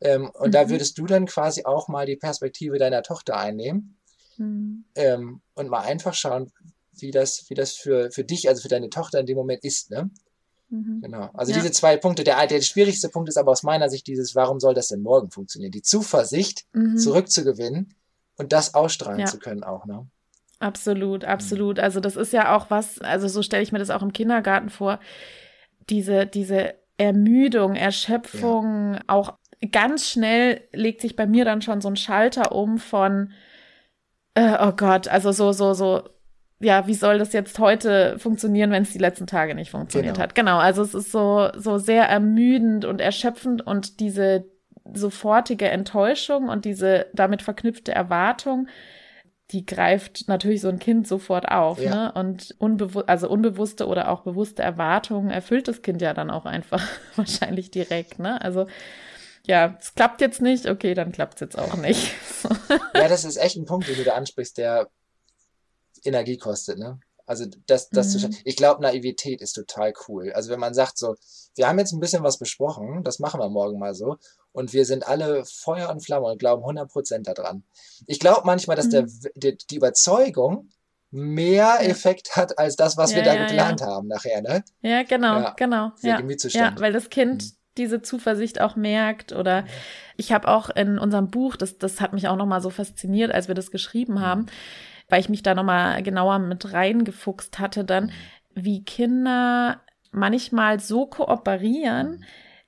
[0.00, 0.52] Ähm, und mhm.
[0.52, 3.98] da würdest du dann quasi auch mal die Perspektive deiner Tochter einnehmen
[4.36, 4.84] mhm.
[4.94, 6.52] ähm, und mal einfach schauen,
[6.92, 9.90] wie das, wie das für, für dich, also für deine Tochter in dem Moment ist.
[9.90, 10.10] Ne?
[10.70, 11.00] Mhm.
[11.02, 11.30] Genau.
[11.34, 11.58] Also ja.
[11.58, 12.24] diese zwei Punkte.
[12.24, 15.30] Der, der schwierigste Punkt ist aber aus meiner Sicht dieses, warum soll das denn morgen
[15.30, 15.72] funktionieren?
[15.72, 16.98] Die Zuversicht mhm.
[16.98, 17.94] zurückzugewinnen
[18.36, 19.26] und das ausstrahlen ja.
[19.26, 20.06] zu können auch, ne?
[20.60, 21.78] Absolut, absolut.
[21.78, 24.70] Also das ist ja auch was, also so stelle ich mir das auch im Kindergarten
[24.70, 24.98] vor.
[25.88, 29.00] Diese, diese Ermüdung, Erschöpfung, ja.
[29.06, 29.34] auch
[29.70, 33.32] ganz schnell legt sich bei mir dann schon so ein Schalter um von,
[34.34, 36.08] äh, oh Gott, also so, so, so,
[36.60, 40.22] ja, wie soll das jetzt heute funktionieren, wenn es die letzten Tage nicht funktioniert Genau.
[40.24, 40.34] hat?
[40.34, 44.44] Genau, also es ist so, so sehr ermüdend und erschöpfend und diese
[44.92, 48.68] sofortige Enttäuschung und diese damit verknüpfte Erwartung,
[49.50, 51.90] die greift natürlich so ein Kind sofort auf, Ja.
[51.94, 52.12] ne?
[52.12, 56.82] Und unbewu also unbewusste oder auch bewusste Erwartungen erfüllt das Kind ja dann auch einfach
[57.16, 58.40] wahrscheinlich direkt, ne?
[58.42, 58.66] Also
[59.46, 62.12] ja, es klappt jetzt nicht, okay, dann klappt es jetzt auch nicht.
[62.94, 64.88] Ja, das ist echt ein Punkt, den du da ansprichst, der
[66.04, 66.98] Energie kostet, ne?
[67.26, 68.34] Also das, das zu Mhm.
[68.44, 70.32] ich glaube, Naivität ist total cool.
[70.32, 71.14] Also wenn man sagt so,
[71.56, 74.16] wir haben jetzt ein bisschen was besprochen, das machen wir morgen mal so,
[74.52, 77.64] und wir sind alle Feuer und Flamme und glauben 100% daran.
[78.06, 79.10] Ich glaube manchmal, dass der, Mhm.
[79.34, 80.70] die, die Überzeugung
[81.10, 81.80] mehr Ja.
[81.80, 84.64] Effekt hat als das, was wir Ja, da ja, geplant haben nachher, ne?
[84.80, 85.92] Ja, genau, Ja, genau.
[86.02, 86.26] Der Ja.
[86.54, 87.52] Ja, weil das Kind Mhm.
[87.76, 89.64] diese Zuversicht auch merkt oder
[90.16, 93.48] ich habe auch in unserem Buch, das, das hat mich auch nochmal so fasziniert, als
[93.48, 94.46] wir das geschrieben haben,
[95.08, 98.12] weil ich mich da nochmal genauer mit reingefuchst hatte dann,
[98.54, 102.24] wie Kinder manchmal so kooperieren,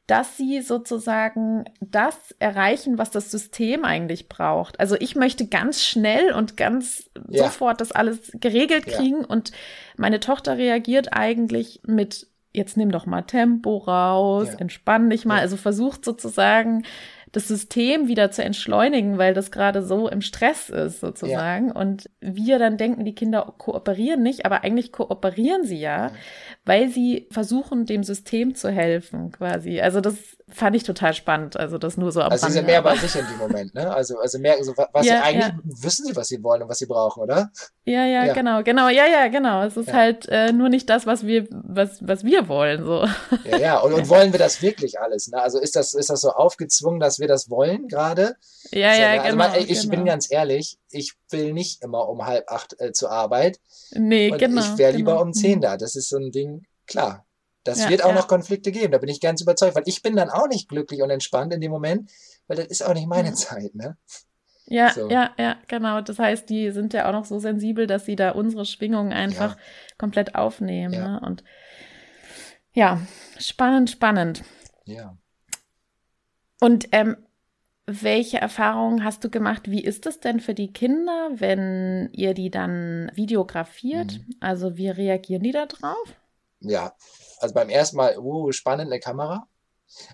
[0.06, 4.80] dass sie sozusagen das erreichen, was das System eigentlich braucht.
[4.80, 7.44] Also ich möchte ganz schnell und ganz Ja.
[7.44, 8.96] sofort das alles geregelt Ja.
[8.96, 9.52] kriegen und
[9.96, 14.58] meine Tochter reagiert eigentlich mit jetzt nimm doch mal Tempo raus, Ja.
[14.58, 15.42] entspann dich mal, Ja.
[15.42, 16.84] also versucht sozusagen
[17.32, 21.70] das System wieder zu entschleunigen, weil das gerade so im Stress ist sozusagen.
[21.70, 26.10] Und wir dann denken, die Kinder kooperieren nicht, aber eigentlich kooperieren sie ja,
[26.64, 29.80] weil sie versuchen, dem System zu helfen quasi.
[29.80, 30.16] Also das
[30.48, 31.56] fand ich total spannend.
[31.56, 33.94] Also das nur so am Also sie sind mehr bei sich in dem Moment, ne?
[33.94, 35.52] Also, also merken so, wa- was Ja, sie eigentlich ja.
[35.62, 37.52] wissen sie, was sie wollen und was sie brauchen, oder?
[37.84, 38.32] Ja, ja, Ja.
[38.34, 39.62] genau, genau, ja, ja, genau.
[39.62, 39.94] Es ist Ja.
[39.94, 43.04] halt äh, nur nicht das, was wir, was, was wir wollen, so.
[43.44, 43.78] Ja, ja.
[43.78, 45.28] Und, und wollen wir das wirklich alles?
[45.28, 45.40] Ne?
[45.40, 48.36] Also ist das, ist das so aufgezwungen, dass wir das wollen gerade?
[48.72, 49.16] Ja, ja, ne?
[49.16, 49.24] genau.
[49.24, 49.90] Also man, ich genau.
[49.90, 53.60] bin ganz ehrlich, ich will nicht immer um halb acht äh, zur Arbeit
[53.92, 54.60] nee, und genau.
[54.60, 55.22] ich wäre lieber genau.
[55.22, 55.76] um zehn da.
[55.76, 57.24] Das ist so ein Ding, klar.
[57.64, 58.14] Das Ja, wird auch ja.
[58.14, 61.02] noch Konflikte geben, da bin ich ganz überzeugt, weil ich bin dann auch nicht glücklich
[61.02, 62.10] und entspannt in dem Moment,
[62.46, 63.34] weil das ist auch nicht meine Ja.
[63.34, 63.96] Zeit, ne?
[64.66, 65.10] Ja, So.
[65.10, 66.00] ja, ja, genau.
[66.00, 69.56] Das heißt, die sind ja auch noch so sensibel, dass sie da unsere Schwingungen einfach
[69.98, 70.94] komplett aufnehmen.
[70.94, 71.08] Ja.
[71.08, 71.20] Ne?
[71.26, 71.44] Und
[72.72, 73.00] ja,
[73.38, 74.44] spannend, spannend.
[74.84, 75.16] Ja.
[76.60, 77.16] Und ähm,
[77.86, 79.70] welche Erfahrungen hast du gemacht?
[79.70, 84.18] Wie ist es denn für die Kinder, wenn ihr die dann videografiert?
[84.18, 84.36] Mhm.
[84.40, 86.14] Also wie reagieren die da drauf?
[86.60, 86.94] Ja,
[87.38, 89.46] also beim ersten Mal, uh, spannend, eine Kamera.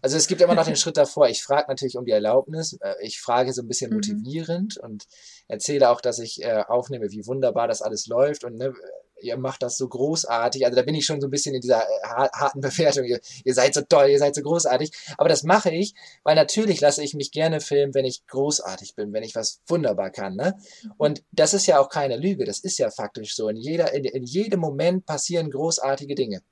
[0.00, 1.28] Also es gibt immer noch den Schritt davor.
[1.28, 2.78] Ich frage natürlich um die Erlaubnis.
[2.80, 3.96] Äh, Ich frage so ein bisschen Mhm.
[3.96, 5.06] motivierend und
[5.48, 8.72] erzähle auch, dass ich äh, aufnehme, wie wunderbar das alles läuft und ne,
[9.20, 10.64] ihr macht das so großartig.
[10.66, 13.04] Also da bin ich schon so ein bisschen in dieser äh, har- harten Bewertung.
[13.04, 14.90] Ihr, ihr seid so toll, ihr seid so großartig.
[15.18, 19.12] Aber das mache ich, weil natürlich lasse ich mich gerne filmen, wenn ich großartig bin,
[19.12, 20.36] wenn ich was wunderbar kann.
[20.36, 20.56] Ne?
[20.98, 22.44] Und das ist ja auch keine Lüge.
[22.44, 23.48] Das ist ja faktisch so.
[23.48, 26.42] In jeder, in, in jedem Moment passieren großartige Dinge.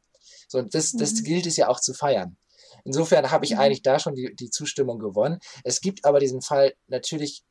[0.48, 1.24] So, und das, das Mhm.
[1.24, 2.37] gilt es ja auch zu feiern.
[2.85, 3.59] Insofern habe ich Mhm.
[3.61, 5.38] eigentlich da schon die, die Zustimmung gewonnen.
[5.64, 7.44] Es gibt aber diesen Fall, natürlich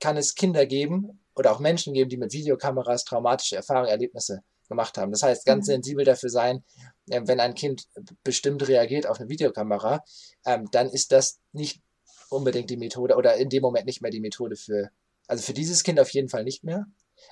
[0.00, 4.96] kann es Kinder geben oder auch Menschen geben, die mit Videokameras traumatische Erfahrungen, Erlebnisse gemacht
[4.98, 5.10] haben.
[5.12, 5.72] Das heißt, ganz Mhm.
[5.72, 6.62] sensibel dafür sein,
[7.08, 7.86] äh, wenn ein Kind
[8.22, 10.04] bestimmt reagiert auf eine Videokamera,
[10.46, 11.80] ähm, dann ist das nicht
[12.28, 14.90] unbedingt die Methode oder in dem Moment nicht mehr die Methode für,
[15.26, 16.86] also für dieses Kind auf jeden Fall nicht mehr,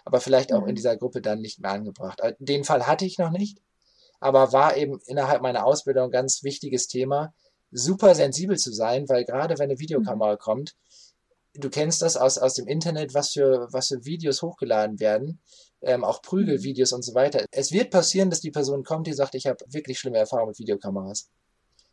[0.04, 0.68] aber vielleicht auch Mhm.
[0.70, 2.20] in dieser Gruppe dann nicht mehr angebracht.
[2.20, 3.58] Äh, Den Fall hatte ich noch nicht,
[4.20, 7.32] aber war eben innerhalb meiner Ausbildung ein ganz wichtiges Thema,
[7.70, 10.74] super sensibel zu sein, weil gerade wenn eine Videokamera kommt,
[11.58, 15.40] du kennst das aus, aus dem Internet, was für, was für Videos hochgeladen werden,
[15.82, 17.44] ähm, auch Prügelvideos und so weiter.
[17.50, 20.58] Es wird passieren, dass die Person kommt, die sagt, ich habe wirklich schlimme Erfahrungen mit
[20.58, 21.28] Videokameras.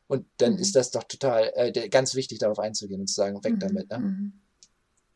[0.07, 0.59] Und dann Mhm.
[0.59, 3.89] ist das doch total äh, ganz wichtig, darauf einzugehen und zu sagen, weg Mhm, damit.
[3.89, 3.99] Ne?
[3.99, 4.33] mhm.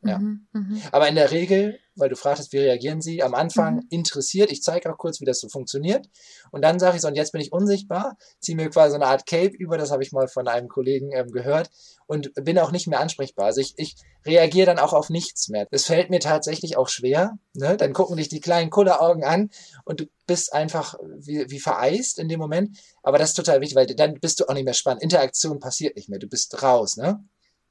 [0.02, 0.18] Ja.
[0.18, 0.82] Mhm, mhm.
[0.94, 3.88] Aber in der Regel, weil du fragtest, wie reagieren sie, am Anfang Mhm.
[3.90, 6.08] interessiert, ich zeige auch kurz, wie das so funktioniert.
[6.52, 9.08] Und dann sage ich so, und jetzt bin ich unsichtbar, ziehe mir quasi so eine
[9.08, 11.70] Art Cape über, das habe ich mal von einem Kollegen ähm, gehört,
[12.08, 13.46] und bin auch nicht mehr ansprechbar.
[13.48, 15.68] Also ich, ich reagiere dann auch auf nichts mehr.
[15.70, 17.38] Das fällt mir tatsächlich auch schwer.
[17.54, 17.76] Ne?
[17.76, 19.50] Dann gucken dich die kleinen Kulleraugen an
[19.84, 22.80] und du bist einfach wie, wie vereist in dem Moment.
[23.04, 25.04] Aber das ist total wichtig, weil dann bist du auch nicht mehr spannend.
[25.04, 26.96] Interaktion passiert nicht mehr, du bist raus.
[26.98, 27.24] Ne?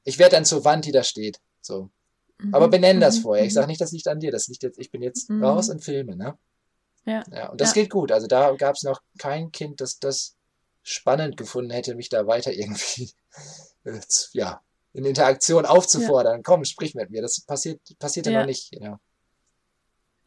[0.03, 1.39] Ich werde dann zur Wand, die da steht.
[1.59, 1.89] So.
[2.51, 3.45] Aber Mhm, benenn das mhm, vorher.
[3.45, 3.55] Ich mhm.
[3.55, 4.31] sage nicht, das liegt an dir.
[4.31, 5.43] Das liegt jetzt, ich bin jetzt Mhm.
[5.43, 6.37] raus und filme, ne?
[7.05, 7.23] Ja.
[7.31, 7.81] Ja, und das Ja.
[7.81, 8.11] geht gut.
[8.11, 10.35] Also da gab es noch kein Kind, das das
[10.83, 13.11] spannend gefunden hätte, mich da weiter irgendwie
[13.85, 13.99] äh,
[14.33, 14.61] ja,
[14.93, 16.43] in Interaktion aufzufordern.
[16.43, 17.21] Komm, sprich mit mir.
[17.21, 18.39] Das passiert, passierte Ja.
[18.39, 18.73] noch nicht.
[18.79, 18.99] Ja.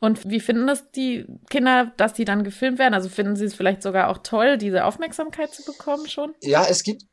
[0.01, 2.95] Und wie finden das die Kinder, dass die dann gefilmt werden?
[2.95, 6.35] Also finden sie es vielleicht sogar auch toll, diese Aufmerksamkeit zu bekommen schon?
[6.43, 7.05] ja, es gibt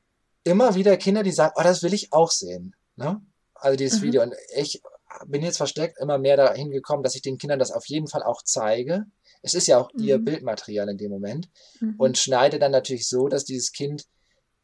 [0.43, 2.75] immer wieder Kinder, die sagen, oh, das will ich auch sehen.
[2.95, 3.21] Ne?
[3.53, 4.05] Also dieses mhm.
[4.05, 4.23] Video.
[4.23, 4.81] Und ich
[5.26, 8.24] bin jetzt versteckt immer mehr dahin gekommen, dass ich den Kindern das auf jeden Fall
[8.24, 9.06] auch zeige.
[9.41, 10.04] Es ist ja auch mhm.
[10.04, 11.50] ihr Bildmaterial in dem Moment.
[11.80, 11.95] Mhm.
[11.98, 14.06] Und schneide dann natürlich so, dass dieses Kind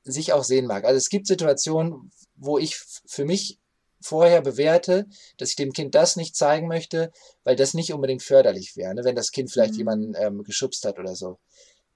[0.04, 0.86] sich auch sehen mag.
[0.86, 3.60] Also es gibt Situationen, wo ich für mich
[4.02, 7.12] vorher bewerte, dass ich dem Kind das nicht zeigen möchte,
[7.44, 9.04] weil das nicht unbedingt förderlich wäre, ne?
[9.04, 9.80] wenn das Kind vielleicht mhm.
[9.80, 11.40] jemanden ähm, geschubst hat oder so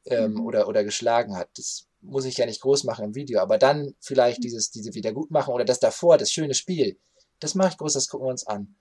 [0.05, 0.45] ähm, mhm.
[0.45, 1.49] oder, oder geschlagen hat.
[1.55, 4.43] Das muss ich ja nicht groß machen im Video, aber dann vielleicht mhm.
[4.43, 6.97] dieses, diese Wiedergutmachen oder das davor, das schöne Spiel,
[7.39, 8.75] das mache ich groß, das gucken wir uns an.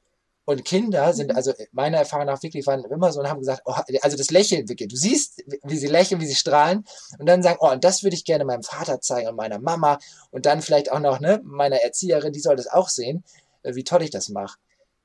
[0.44, 1.36] Und Kinder sind, mhm.
[1.36, 4.66] also meiner Erfahrung nach wirklich waren immer so und haben gesagt, oh, also das Lächeln
[4.66, 4.88] wirklich.
[4.88, 6.86] Du siehst, wie sie lächeln, wie sie strahlen
[7.18, 9.98] und dann sagen, oh, und das würde ich gerne meinem Vater zeigen und meiner Mama
[10.30, 13.24] und dann vielleicht auch noch, ne, meiner Erzieherin, die soll das auch sehen,
[13.62, 14.58] äh, wie toll ich das mache.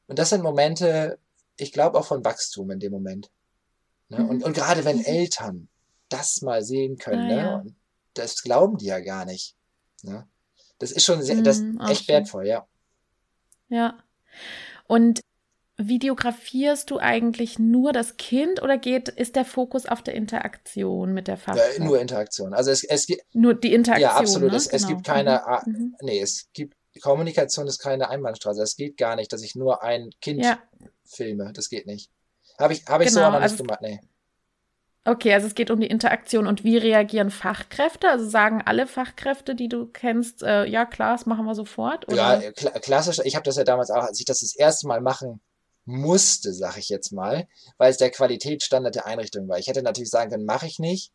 [0.07, 1.19] Und das sind Momente,
[1.57, 3.29] ich glaube auch von Wachstum in dem Moment.
[4.07, 4.19] Ne?
[4.19, 4.29] Mhm.
[4.29, 5.67] Und, und gerade wenn Eltern
[6.07, 7.35] das mal sehen können, ah, ne?
[7.35, 7.63] Ja.
[8.13, 9.55] das glauben die ja gar nicht.
[10.03, 10.25] Ne?
[10.79, 12.65] Das ist schon sehr, das ist mhm, echt wertvoll, ja.
[13.73, 13.97] Ja.
[14.87, 15.21] Und
[15.77, 21.27] Videografierst du eigentlich nur das Kind oder geht, ist der Fokus auf der Interaktion mit
[21.27, 21.79] der Fachkraft?
[21.79, 22.53] Ja, nur Interaktion.
[22.53, 23.23] Also es, es gibt.
[23.33, 24.11] Nur die Interaktion.
[24.11, 24.51] Ja, absolut.
[24.51, 24.57] Ne?
[24.57, 24.83] Es, genau.
[24.83, 25.41] es gibt keine.
[25.65, 25.73] Mhm.
[25.73, 25.95] mhm.
[26.01, 26.75] Nee, es gibt.
[27.01, 28.61] Kommunikation ist keine Einbahnstraße.
[28.61, 30.61] Es geht gar nicht, dass ich nur ein Kind ja.
[31.05, 31.51] filme.
[31.53, 32.11] Das geht nicht.
[32.59, 33.81] Habe ich, hab ich genau, so aber nicht also, gemacht.
[33.81, 33.99] Nee.
[35.05, 38.09] Okay, also es geht um die Interaktion und wie reagieren Fachkräfte?
[38.09, 42.07] Also sagen alle Fachkräfte, die du kennst, äh, ja klar, das machen wir sofort?
[42.07, 42.41] Oder?
[42.41, 43.19] Ja, kl klassisch.
[43.25, 45.41] Ich habe das ja damals auch, als ich das das erste Mal machen
[45.85, 49.59] musste, sag ich jetzt mal, weil es der Qualitätsstandard der Einrichtung war.
[49.59, 51.11] Ich hätte natürlich sagen können, mache ich nicht,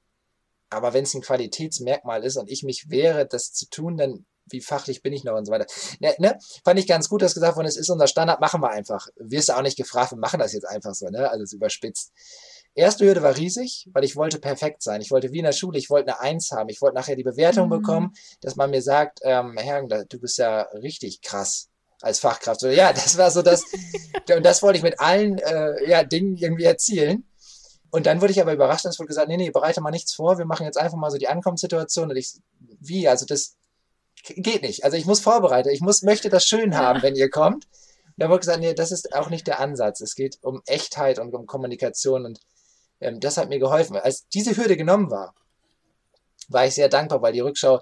[0.68, 4.60] aber wenn es ein Qualitätsmerkmal ist und ich mich wehre, das zu tun, dann wie
[4.60, 5.66] fachlich bin ich noch und so weiter.
[6.00, 6.38] Ne, ne?
[6.64, 9.08] Fand ich ganz gut, dass gesagt worden ist, ist unser Standard, machen wir einfach.
[9.16, 11.30] Wirst du auch nicht gefragt, wir machen das jetzt einfach so, ne?
[11.30, 12.12] Also es überspitzt.
[12.78, 15.00] Erste Hürde war riesig, weil ich wollte perfekt sein.
[15.00, 16.68] Ich wollte wie in der Schule, ich wollte eine Eins haben.
[16.68, 17.70] Ich wollte nachher die Bewertung mhm.
[17.70, 22.60] bekommen, dass man mir sagt, ähm, Herr, du bist ja richtig krass als Fachkraft.
[22.60, 23.64] So, ja, das war so das,
[24.32, 27.24] und das wollte ich mit allen äh, ja, Dingen irgendwie erzielen.
[27.90, 30.14] Und dann wurde ich aber überrascht, und es wurde gesagt, nee, nee, bereite mal nichts
[30.14, 32.10] vor, wir machen jetzt einfach mal so die Ankommenssituation.
[32.10, 33.56] Und ich, wie, also das
[34.24, 34.84] geht nicht.
[34.84, 37.64] Also ich muss vorbereiten, ich muss, möchte das schön haben, wenn ihr kommt.
[37.64, 40.00] Und da wurde gesagt, nee, das ist auch nicht der Ansatz.
[40.00, 42.38] Es geht um Echtheit und um Kommunikation und
[43.00, 43.96] ähm, das hat mir geholfen.
[43.96, 45.34] Als diese Hürde genommen war,
[46.48, 47.80] war ich sehr dankbar, weil die Rückschau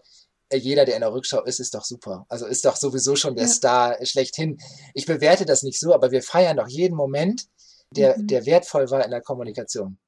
[0.49, 2.27] äh, jeder, der in der Rückschau ist, ist doch super.
[2.29, 3.53] Also ist doch sowieso schon der ja.
[3.53, 4.59] Star schlechthin.
[4.95, 7.47] Ich bewerte das nicht so, aber wir feiern doch jeden Moment,
[7.91, 8.27] der, mhm.
[8.27, 9.99] der wertvoll war in der Kommunikation.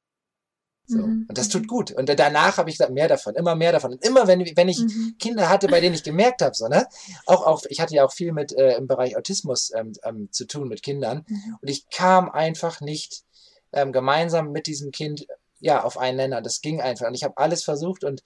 [0.86, 0.98] So.
[0.98, 1.26] Mhm.
[1.28, 1.90] Und das tut gut.
[1.92, 3.92] Und danach habe ich mehr davon, immer mehr davon.
[3.92, 5.16] Und immer wenn, wenn ich mhm.
[5.18, 6.86] Kinder hatte, bei denen ich gemerkt habe, so, ne?
[7.26, 10.46] Auch, auch, ich hatte ja auch viel mit äh, im Bereich Autismus ähm, ähm, zu
[10.46, 11.24] tun mit Kindern.
[11.28, 11.58] Mhm.
[11.60, 13.22] Und ich kam einfach nicht
[13.72, 15.26] ähm, gemeinsam mit diesem Kind
[15.60, 16.42] ja auf einen Nenner.
[16.42, 17.06] Das ging einfach.
[17.06, 18.22] Und ich habe alles versucht und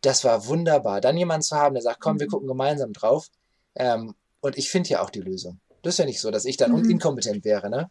[0.00, 1.00] das war wunderbar.
[1.00, 2.30] Dann jemanden zu haben, der sagt, komm, wir mhm.
[2.30, 3.28] gucken gemeinsam drauf.
[3.74, 5.60] Ähm, und ich finde ja auch die Lösung.
[5.82, 6.90] Das ist ja nicht so, dass ich dann mhm.
[6.90, 7.90] inkompetent wäre, ne?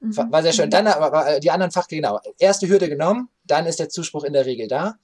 [0.00, 0.16] Mhm.
[0.16, 0.70] War sehr schön.
[0.70, 2.20] Dann aber äh, die anderen Fach, genau.
[2.38, 4.96] Erste Hürde genommen, dann ist der Zuspruch in der Regel da.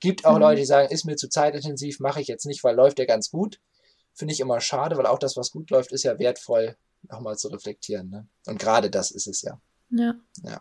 [0.00, 0.40] Gibt auch mhm.
[0.40, 3.30] Leute, die sagen, ist mir zu zeitintensiv, mache ich jetzt nicht, weil läuft ja ganz
[3.30, 3.60] gut.
[4.12, 6.76] Finde ich immer schade, weil auch das, was gut läuft, ist ja wertvoll,
[7.08, 8.10] nochmal zu reflektieren.
[8.10, 8.26] Ne?
[8.46, 9.60] Und gerade das ist es ja.
[9.90, 10.14] Ja.
[10.42, 10.60] ja.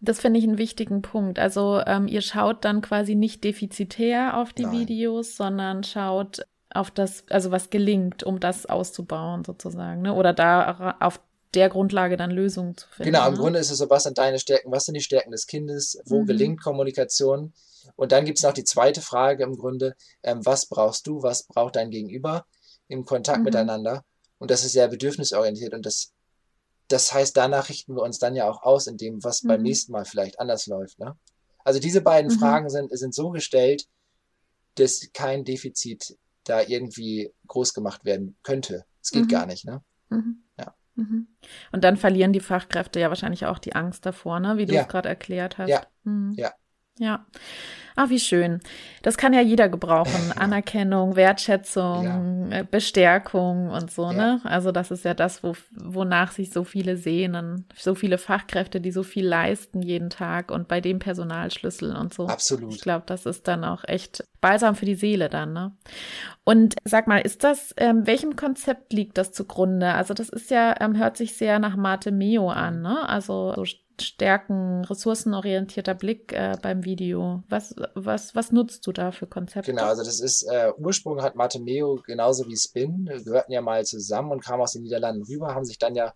[0.00, 1.38] Das finde ich einen wichtigen Punkt.
[1.38, 4.80] Also ähm, ihr schaut dann quasi nicht defizitär auf die Nein.
[4.80, 10.14] Videos, sondern schaut auf das, also was gelingt, um das auszubauen sozusagen, ne?
[10.14, 11.20] Oder da auf
[11.54, 13.12] der Grundlage dann Lösungen zu finden.
[13.12, 13.40] Genau, im ne?
[13.40, 16.20] Grunde ist es so, was sind deine Stärken, was sind die Stärken des Kindes, wo
[16.20, 16.26] mhm.
[16.26, 17.54] gelingt Kommunikation?
[17.96, 21.44] Und dann gibt es noch die zweite Frage im Grunde, ähm, was brauchst du, was
[21.44, 22.44] braucht dein Gegenüber
[22.86, 23.44] im Kontakt mhm.
[23.44, 24.04] miteinander?
[24.38, 26.12] Und das ist sehr bedürfnisorientiert und das
[26.88, 29.48] das heißt, danach richten wir uns dann ja auch aus, in dem, was mhm.
[29.48, 30.98] beim nächsten Mal vielleicht anders läuft.
[30.98, 31.16] Ne?
[31.64, 32.38] Also diese beiden mhm.
[32.38, 33.86] Fragen sind, sind so gestellt,
[34.76, 38.84] dass kein Defizit da irgendwie groß gemacht werden könnte.
[39.02, 39.28] Es geht mhm.
[39.28, 39.82] gar nicht, ne?
[40.08, 40.44] Mhm.
[40.58, 40.74] Ja.
[40.94, 41.28] Mhm.
[41.72, 44.56] Und dann verlieren die Fachkräfte ja wahrscheinlich auch die Angst davor, ne?
[44.56, 44.82] Wie du ja.
[44.82, 45.68] es gerade erklärt hast.
[45.68, 45.86] Ja.
[46.04, 46.32] Mhm.
[46.36, 46.54] Ja.
[46.98, 47.24] Ja.
[48.00, 48.60] Ach, wie schön.
[49.02, 50.32] Das kann ja jeder gebrauchen.
[50.36, 52.58] Anerkennung, Wertschätzung, ja.
[52.58, 54.12] Äh, Bestärkung und so, ja.
[54.12, 54.40] ne?
[54.44, 57.66] Also das ist ja das, wo, wonach sich so viele sehnen.
[57.74, 62.28] So viele Fachkräfte, die so viel leisten jeden Tag und bei dem Personalschlüssel und so.
[62.28, 62.72] Absolut.
[62.72, 65.72] Ich glaube, das ist dann auch echt balsam für die Seele dann, ne?
[66.44, 69.94] Und sag mal, ist das, ähm, welchem Konzept liegt das zugrunde?
[69.94, 73.08] Also das ist ja, ähm, hört sich sehr nach Mate Meo an, ne?
[73.08, 73.64] Also so
[74.02, 77.42] Stärken, ressourcenorientierter Blick äh, beim Video.
[77.48, 79.70] Was, was, was nutzt du da für Konzepte?
[79.72, 84.32] Genau, also das ist, äh, Ursprung hat Matemeo genauso wie Spin, gehörten ja mal zusammen
[84.32, 86.12] und kamen aus den Niederlanden rüber, haben sich dann ja,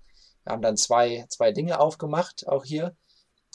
[0.47, 2.97] haben dann zwei, zwei Dinge aufgemacht, auch hier.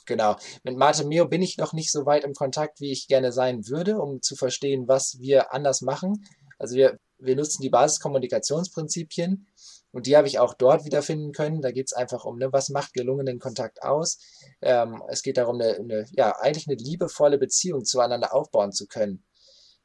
[0.06, 0.38] Genau.
[0.64, 4.00] Mit Matemeo bin ich noch nicht so weit im Kontakt, wie ich gerne sein würde,
[4.00, 6.26] um zu verstehen, was wir anders machen.
[6.58, 9.48] Also wir, wir nutzen die Basiskommunikationsprinzipien
[9.98, 11.64] und die habe ich auch dort wiederfinden können.
[11.64, 14.20] Da geht es einfach um, ne, was macht gelungenen Kontakt aus.
[14.62, 19.24] Ähm, es geht darum, eine, eine, ja, eigentlich eine liebevolle Beziehung zueinander aufbauen zu können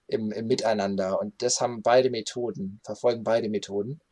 [0.09, 1.18] im, im Miteinander.
[1.18, 4.03] Und das haben beide Methoden, verfolgen beide Methoden.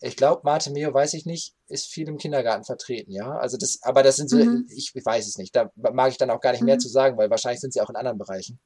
[0.00, 3.36] Ich glaube, Mate Meo, weiß ich nicht, ist viel im Kindergarten vertreten, ja.
[3.36, 4.66] Also das, aber das sind so, mhm.
[4.74, 5.54] ich, ich, weiß es nicht.
[5.54, 6.68] Da mag ich dann auch gar nicht mhm.
[6.68, 8.58] mehr zu sagen, weil wahrscheinlich sind sie auch in anderen Bereichen.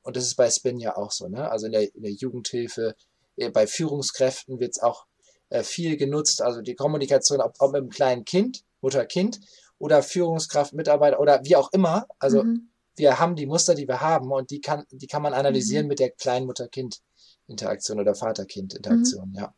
[0.00, 1.50] Und das ist bei Spin ja auch so, ne?
[1.50, 2.96] Also in der, in der Jugendhilfe,
[3.36, 5.04] äh, bei Führungskräften wird es auch
[5.52, 6.40] äh, viel genutzt.
[6.40, 9.40] Also die Kommunikation, ob, ob mit einem kleinen Kind, Mutter-Kind
[9.78, 12.06] oder Führungskraft, Mitarbeiter oder wie auch immer.
[12.18, 12.70] Also mhm.
[12.96, 15.88] wir haben die Muster, die wir haben und die kann, die kann man analysieren mhm.
[15.88, 19.34] mit der kleinen Mutter-Kind-Interaktion oder Vater-Kind-Interaktion, mhm.
[19.36, 19.54] ja.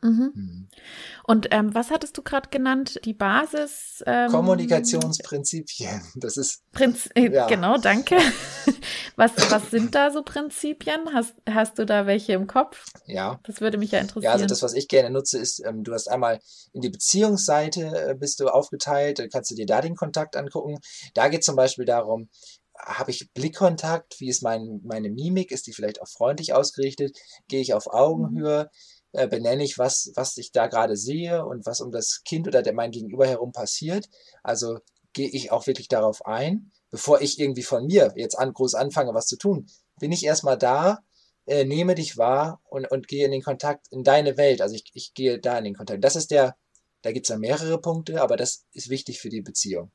[0.00, 0.32] Mhm.
[0.34, 0.68] Mhm.
[1.24, 3.00] Und ähm, was hattest du gerade genannt?
[3.04, 4.02] Die Basis?
[4.06, 6.02] Ähm, Kommunikationsprinzipien.
[6.14, 6.62] Das ist.
[6.70, 7.46] Prinz äh, ja.
[7.48, 8.16] Genau, danke.
[9.16, 11.12] was, was sind da so Prinzipien?
[11.12, 12.84] Hast, hast du da welche im Kopf?
[13.06, 13.40] Ja.
[13.42, 14.30] Das würde mich ja interessieren.
[14.30, 16.38] Ja, also das, was ich gerne nutze, ist, ähm, du hast einmal
[16.72, 20.78] in die Beziehungsseite äh, bist du aufgeteilt, kannst du dir da den Kontakt angucken.
[21.14, 22.28] Da geht zum Beispiel darum,
[22.78, 24.20] habe ich Blickkontakt?
[24.20, 25.50] Wie ist mein, meine Mimik?
[25.50, 27.18] Ist die vielleicht auch freundlich ausgerichtet?
[27.48, 28.70] Gehe ich auf Augenhöhe?
[28.72, 32.46] Mhm äh, benenne ich, was, was ich da gerade sehe und was um das Kind
[32.46, 34.08] oder der, mein Gegenüber herum passiert.
[34.42, 34.78] Also
[35.12, 39.14] gehe ich auch wirklich darauf ein, bevor ich irgendwie von mir jetzt an, groß anfange,
[39.14, 39.66] was zu tun.
[39.98, 40.98] Bin ich erstmal da,
[41.46, 44.60] äh, nehme dich wahr und, und gehe in den Kontakt in deine Welt.
[44.60, 46.04] Also ich, ich gehe da in den Kontakt.
[46.04, 46.56] Das ist der,
[47.02, 49.90] da gibt's ja mehrere Punkte, aber das ist wichtig für die Beziehung.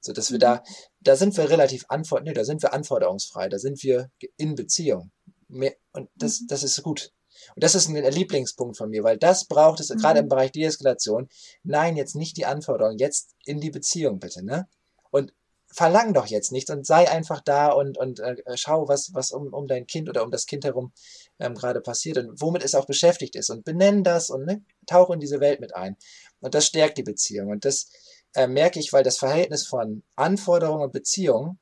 [0.00, 0.40] So dass wir mhm.
[0.40, 0.62] da,
[1.00, 5.10] da sind wir relativ antwort, nee, da sind wir anforderungsfrei, da sind wir in Beziehung.
[5.48, 6.46] Und das, mhm.
[6.48, 7.12] das ist gut.
[7.54, 9.98] Und das ist ein Lieblingspunkt von mir, weil das braucht es mhm.
[9.98, 11.28] gerade im Bereich Deeskalation.
[11.62, 14.68] Nein, jetzt nicht die Anforderung, jetzt in die Beziehung bitte, ne?
[15.10, 15.32] Und
[15.74, 19.52] verlang doch jetzt nichts und sei einfach da und, und äh, schau, was, was um,
[19.52, 20.92] um dein Kind oder um das Kind herum
[21.40, 25.10] ähm, gerade passiert und womit es auch beschäftigt ist und benenn das und ne, tauch
[25.10, 25.96] in diese Welt mit ein.
[26.40, 27.50] Und das stärkt die Beziehung.
[27.50, 27.90] Und das
[28.34, 31.58] äh, merke ich, weil das Verhältnis von Anforderung und Beziehung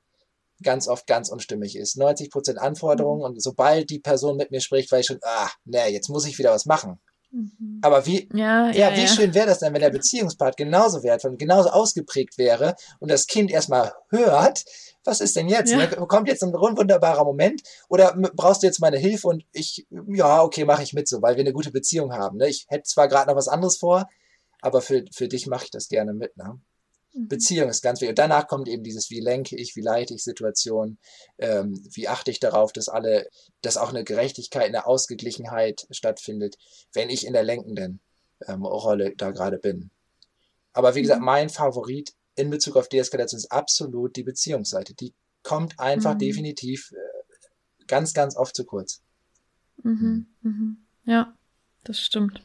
[0.63, 1.97] ganz oft ganz unstimmig ist.
[1.97, 3.25] 90 Prozent Anforderungen mhm.
[3.27, 6.39] und sobald die Person mit mir spricht, weiß ich schon, ah, ne, jetzt muss ich
[6.39, 7.01] wieder was machen.
[7.33, 7.79] Mhm.
[7.81, 9.07] Aber wie, ja, ja, ja wie ja.
[9.07, 13.27] schön wäre das denn, wenn der Beziehungspart genauso wertvoll und genauso ausgeprägt wäre und das
[13.27, 14.65] Kind erstmal hört,
[15.05, 15.73] was ist denn jetzt?
[15.73, 15.79] Ja.
[15.79, 15.89] Ne?
[15.89, 20.65] Kommt jetzt ein wunderbarer Moment oder brauchst du jetzt meine Hilfe und ich, ja, okay,
[20.65, 22.37] mache ich mit so, weil wir eine gute Beziehung haben.
[22.37, 22.49] Ne?
[22.49, 24.09] Ich hätte zwar gerade noch was anderes vor,
[24.61, 26.37] aber für, für dich mache ich das gerne mit.
[26.37, 26.61] Ne?
[27.15, 27.29] Mhm.
[27.29, 28.11] Beziehung ist ganz wichtig.
[28.11, 30.99] Und danach kommt eben dieses, wie lenke ich, wie leite ich Situationen,
[31.39, 33.29] ähm, wie achte ich darauf, dass alle,
[33.61, 36.57] dass auch eine Gerechtigkeit, eine Ausgeglichenheit stattfindet,
[36.93, 38.01] wenn ich in der lenkenden
[38.47, 39.91] ähm, Rolle da gerade bin.
[40.73, 41.27] Aber wie gesagt, mhm.
[41.27, 44.95] mein Favorit in Bezug auf Deeskalation ist absolut die Beziehungsseite.
[44.95, 46.21] Die kommt einfach mhm.
[46.21, 49.03] definitiv äh, ganz, ganz oft zu kurz.
[49.83, 50.27] Mhm.
[50.43, 50.77] Mhm.
[51.05, 51.37] Ja,
[51.85, 52.43] das stimmt.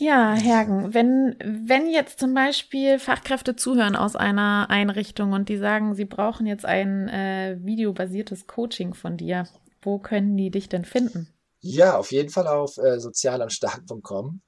[0.00, 5.96] Ja, Hergen, wenn, wenn jetzt zum Beispiel Fachkräfte zuhören aus einer Einrichtung und die sagen,
[5.96, 9.48] sie brauchen jetzt ein äh, videobasiertes Coaching von dir,
[9.82, 11.34] wo können die dich denn finden?
[11.58, 14.40] Ja, auf jeden Fall auf äh, sozialandstark.com.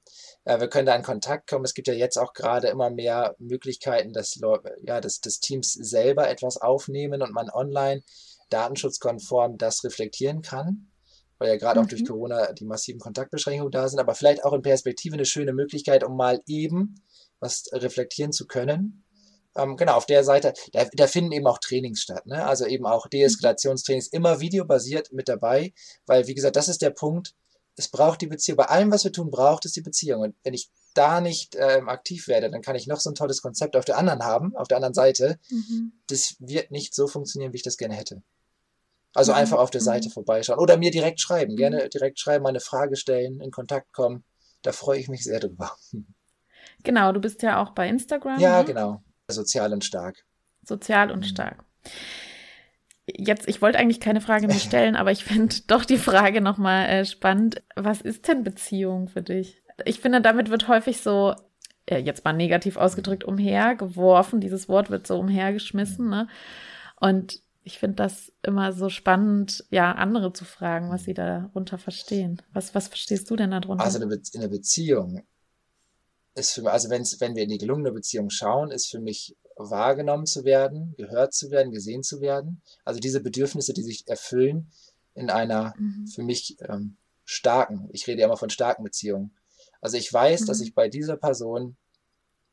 [0.45, 1.65] Äh, wir können da in Kontakt kommen.
[1.65, 4.39] Es gibt ja jetzt auch gerade immer mehr Möglichkeiten, dass,
[4.83, 8.03] ja, dass, dass Teams selber etwas aufnehmen und man online
[8.49, 10.90] datenschutzkonform das reflektieren kann
[11.41, 11.85] weil ja gerade mhm.
[11.85, 12.07] auch durch mhm.
[12.07, 16.15] Corona die massiven Kontaktbeschränkungen da sind, aber vielleicht auch in Perspektive eine schöne Möglichkeit, um
[16.15, 17.01] mal eben
[17.39, 19.03] was reflektieren zu können.
[19.55, 22.45] Ähm, genau, auf der Seite, da, da, finden eben auch Trainings statt, ne?
[22.45, 25.73] also eben auch Deeskalationstrainings, immer videobasiert mit dabei,
[26.05, 27.33] weil, wie gesagt, das ist der Punkt,
[27.75, 28.57] es braucht die Beziehung.
[28.57, 30.21] Bei allem, was wir tun, braucht es die Beziehung.
[30.21, 33.41] Und wenn ich da nicht ähm, aktiv werde, dann kann ich noch so ein tolles
[33.41, 35.39] Konzept auf der anderen haben, auf der anderen Seite.
[35.49, 35.93] Mhm.
[36.05, 38.21] Das wird nicht so funktionieren, wie ich das gerne hätte.
[39.13, 40.13] Also einfach auf der Seite mhm.
[40.13, 41.55] vorbeischauen oder mir direkt schreiben.
[41.55, 44.23] Gerne direkt schreiben, eine Frage stellen, in Kontakt kommen.
[44.61, 45.75] Da freue ich mich sehr drüber.
[46.83, 48.39] Genau, du bist ja auch bei Instagram.
[48.39, 48.65] Ja, ne?
[48.65, 49.03] genau.
[49.27, 50.23] Sozial und stark.
[50.63, 51.25] Sozial und mhm.
[51.25, 51.63] stark.
[53.05, 56.87] Jetzt, ich wollte eigentlich keine Frage mehr stellen, aber ich finde doch die Frage nochmal
[56.87, 57.61] äh, spannend.
[57.75, 59.61] Was ist denn Beziehung für dich?
[59.85, 61.35] Ich finde, damit wird häufig so,
[61.85, 64.39] äh, jetzt mal negativ ausgedrückt, umhergeworfen.
[64.39, 66.09] Dieses Wort wird so umhergeschmissen.
[66.09, 66.27] Ne?
[66.99, 72.41] Und ich finde das immer so spannend, ja, andere zu fragen, was sie darunter verstehen.
[72.53, 73.83] Was, was verstehst du denn darunter?
[73.83, 75.23] Also in der Beziehung
[76.33, 79.35] ist für mich, also wenn's, wenn wir in die gelungene Beziehung schauen, ist für mich
[79.55, 82.61] wahrgenommen zu werden, gehört zu werden, gesehen zu werden.
[82.83, 84.71] Also diese Bedürfnisse, die sich erfüllen
[85.13, 86.07] in einer mhm.
[86.07, 89.35] für mich ähm, starken, ich rede ja immer von starken Beziehungen.
[89.81, 90.45] Also ich weiß, mhm.
[90.47, 91.77] dass ich bei dieser Person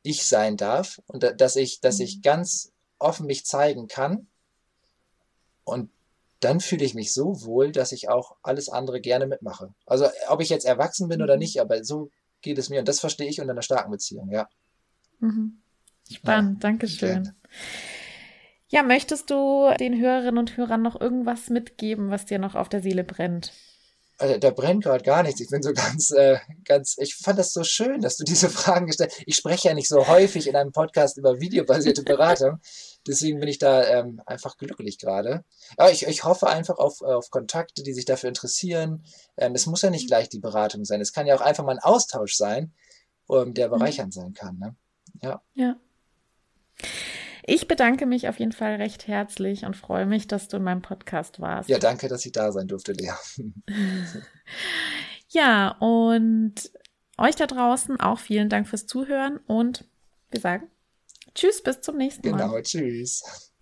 [0.03, 2.05] ich sein darf und dass ich, dass mhm.
[2.05, 4.27] ich ganz offen mich zeigen kann
[5.69, 5.89] und
[6.39, 9.73] dann fühle ich mich so wohl, dass ich auch alles andere gerne mitmache.
[9.85, 11.39] Also ob ich jetzt erwachsen bin oder mhm.
[11.39, 12.09] nicht, aber so
[12.41, 14.47] geht es mir und das verstehe ich unter einer starken Beziehung, ja.
[15.19, 15.59] Mhm.
[16.09, 17.23] Spannend, ja, Dankeschön.
[17.23, 17.35] Gerne.
[18.71, 22.81] Ja, möchtest du den Hörerinnen und Hörern noch irgendwas mitgeben, was dir noch auf der
[22.81, 23.51] Seele brennt?
[24.19, 25.39] Also, da brennt gerade gar nichts.
[25.39, 28.85] Ich bin so ganz, äh, ganz, ich fand das so schön, dass du diese Fragen
[28.85, 29.23] gestellt hast.
[29.25, 32.59] Ich spreche ja nicht so häufig in einem Podcast über videobasierte Beratung.
[33.09, 35.43] Deswegen bin ich da ähm, einfach glücklich gerade.
[35.77, 39.03] Aber ich, ich hoffe einfach auf, auf Kontakte, die sich dafür interessieren.
[39.35, 41.01] Ähm, es muss ja nicht gleich die Beratung sein.
[41.01, 42.71] Es kann ja auch einfach mal ein Austausch sein,
[43.25, 43.71] um, der mhm.
[43.71, 44.59] bereichernd sein kann.
[44.59, 44.75] Ne?
[45.23, 45.41] Ja.
[45.55, 45.75] Ja.
[47.47, 50.83] Ich bedanke mich auf jeden Fall recht herzlich und freue mich, dass du in meinem
[50.83, 51.67] Podcast warst.
[51.67, 53.13] Ja, danke, dass ich da sein durfte, Lea.
[55.29, 56.53] ja, und
[57.17, 59.85] euch da draußen auch vielen Dank fürs Zuhören und
[60.29, 60.69] wir sagen
[61.35, 62.37] Tschüss, bis zum nächsten Mal.
[62.37, 63.53] Genau, tschüss.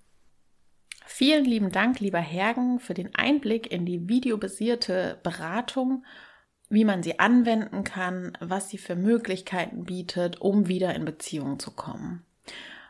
[1.06, 6.06] Vielen lieben Dank, lieber Hergen, für den Einblick in die videobasierte Beratung,
[6.70, 11.72] wie man sie anwenden kann, was sie für Möglichkeiten bietet, um wieder in Beziehung zu
[11.72, 12.28] kommen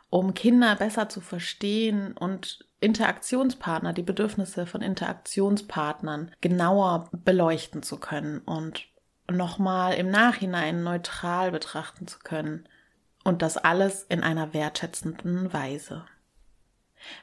[0.09, 8.39] um Kinder besser zu verstehen und Interaktionspartner, die Bedürfnisse von Interaktionspartnern genauer beleuchten zu können
[8.39, 8.87] und
[9.29, 12.69] nochmal im Nachhinein neutral betrachten zu können.
[13.27, 16.05] Und das alles in einer wertschätzenden Weise.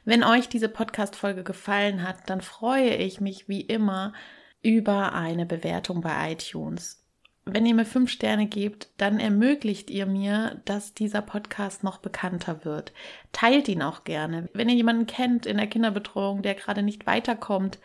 [0.03, 4.13] Wenn euch diese Podcast-Folge gefallen hat, dann freue ich mich wie immer
[4.61, 7.05] über eine Bewertung bei iTunes
[7.45, 12.65] wenn ihr mir fünf Sterne gebt, dann ermöglicht ihr mir, dass dieser Podcast noch bekannter
[12.65, 12.91] wird.
[13.33, 14.49] Teilt ihn auch gerne.
[14.53, 17.77] Wenn ihr jemanden kennt in der Kinderbetreuung, der gerade nicht weiterkommt,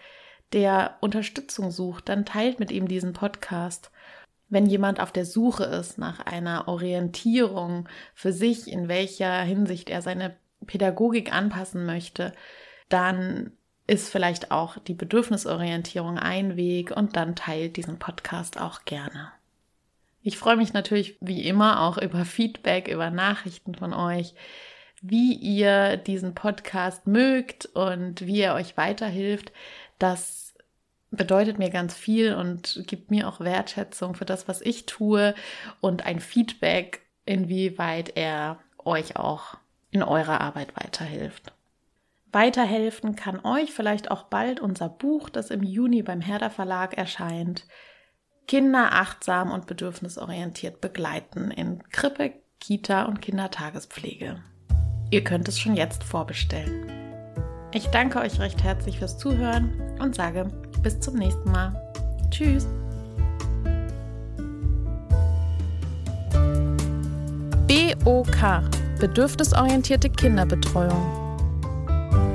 [0.55, 3.91] der Unterstützung sucht, dann teilt mit ihm diesen Podcast.
[4.51, 10.03] Wenn jemand auf der Suche ist nach einer Orientierung für sich, in welcher Hinsicht er
[10.03, 10.37] seine
[10.67, 12.33] Pädagogik anpassen möchte,
[12.89, 13.53] dann
[13.87, 19.33] ist vielleicht auch die Bedürfnisorientierung ein Weg und dann teilt diesen Podcast auch gerne.
[20.23, 24.35] Ich freue mich natürlich wie immer auch über Feedback, über Nachrichten von euch,
[25.01, 29.51] wie ihr diesen Podcast mögt und wie er euch weiterhilft.
[29.99, 30.50] Das
[31.11, 35.35] bedeutet mir ganz viel und gibt mir auch Wertschätzung für das, was ich tue
[35.81, 39.57] und ein Feedback, inwieweit er euch auch
[39.91, 41.53] in eurer Arbeit weiterhilft.
[42.33, 47.67] Weiterhelfen kann euch vielleicht auch bald unser Buch, das im Juni beim Herder Verlag erscheint.
[48.47, 54.43] Kinder achtsam und bedürfnisorientiert begleiten in Krippe, Kita und Kindertagespflege.
[55.11, 56.89] Ihr könnt es schon jetzt vorbestellen.
[57.73, 61.73] Ich danke euch recht herzlich fürs Zuhören und sage bis zum nächsten Mal.
[62.31, 62.67] Tschüss!
[68.05, 68.63] BOK
[68.99, 71.37] Bedürfnisorientierte Kinderbetreuung.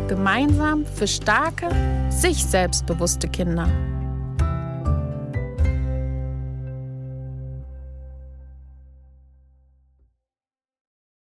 [0.07, 1.69] Gemeinsam für starke,
[2.09, 3.67] sich selbstbewusste Kinder.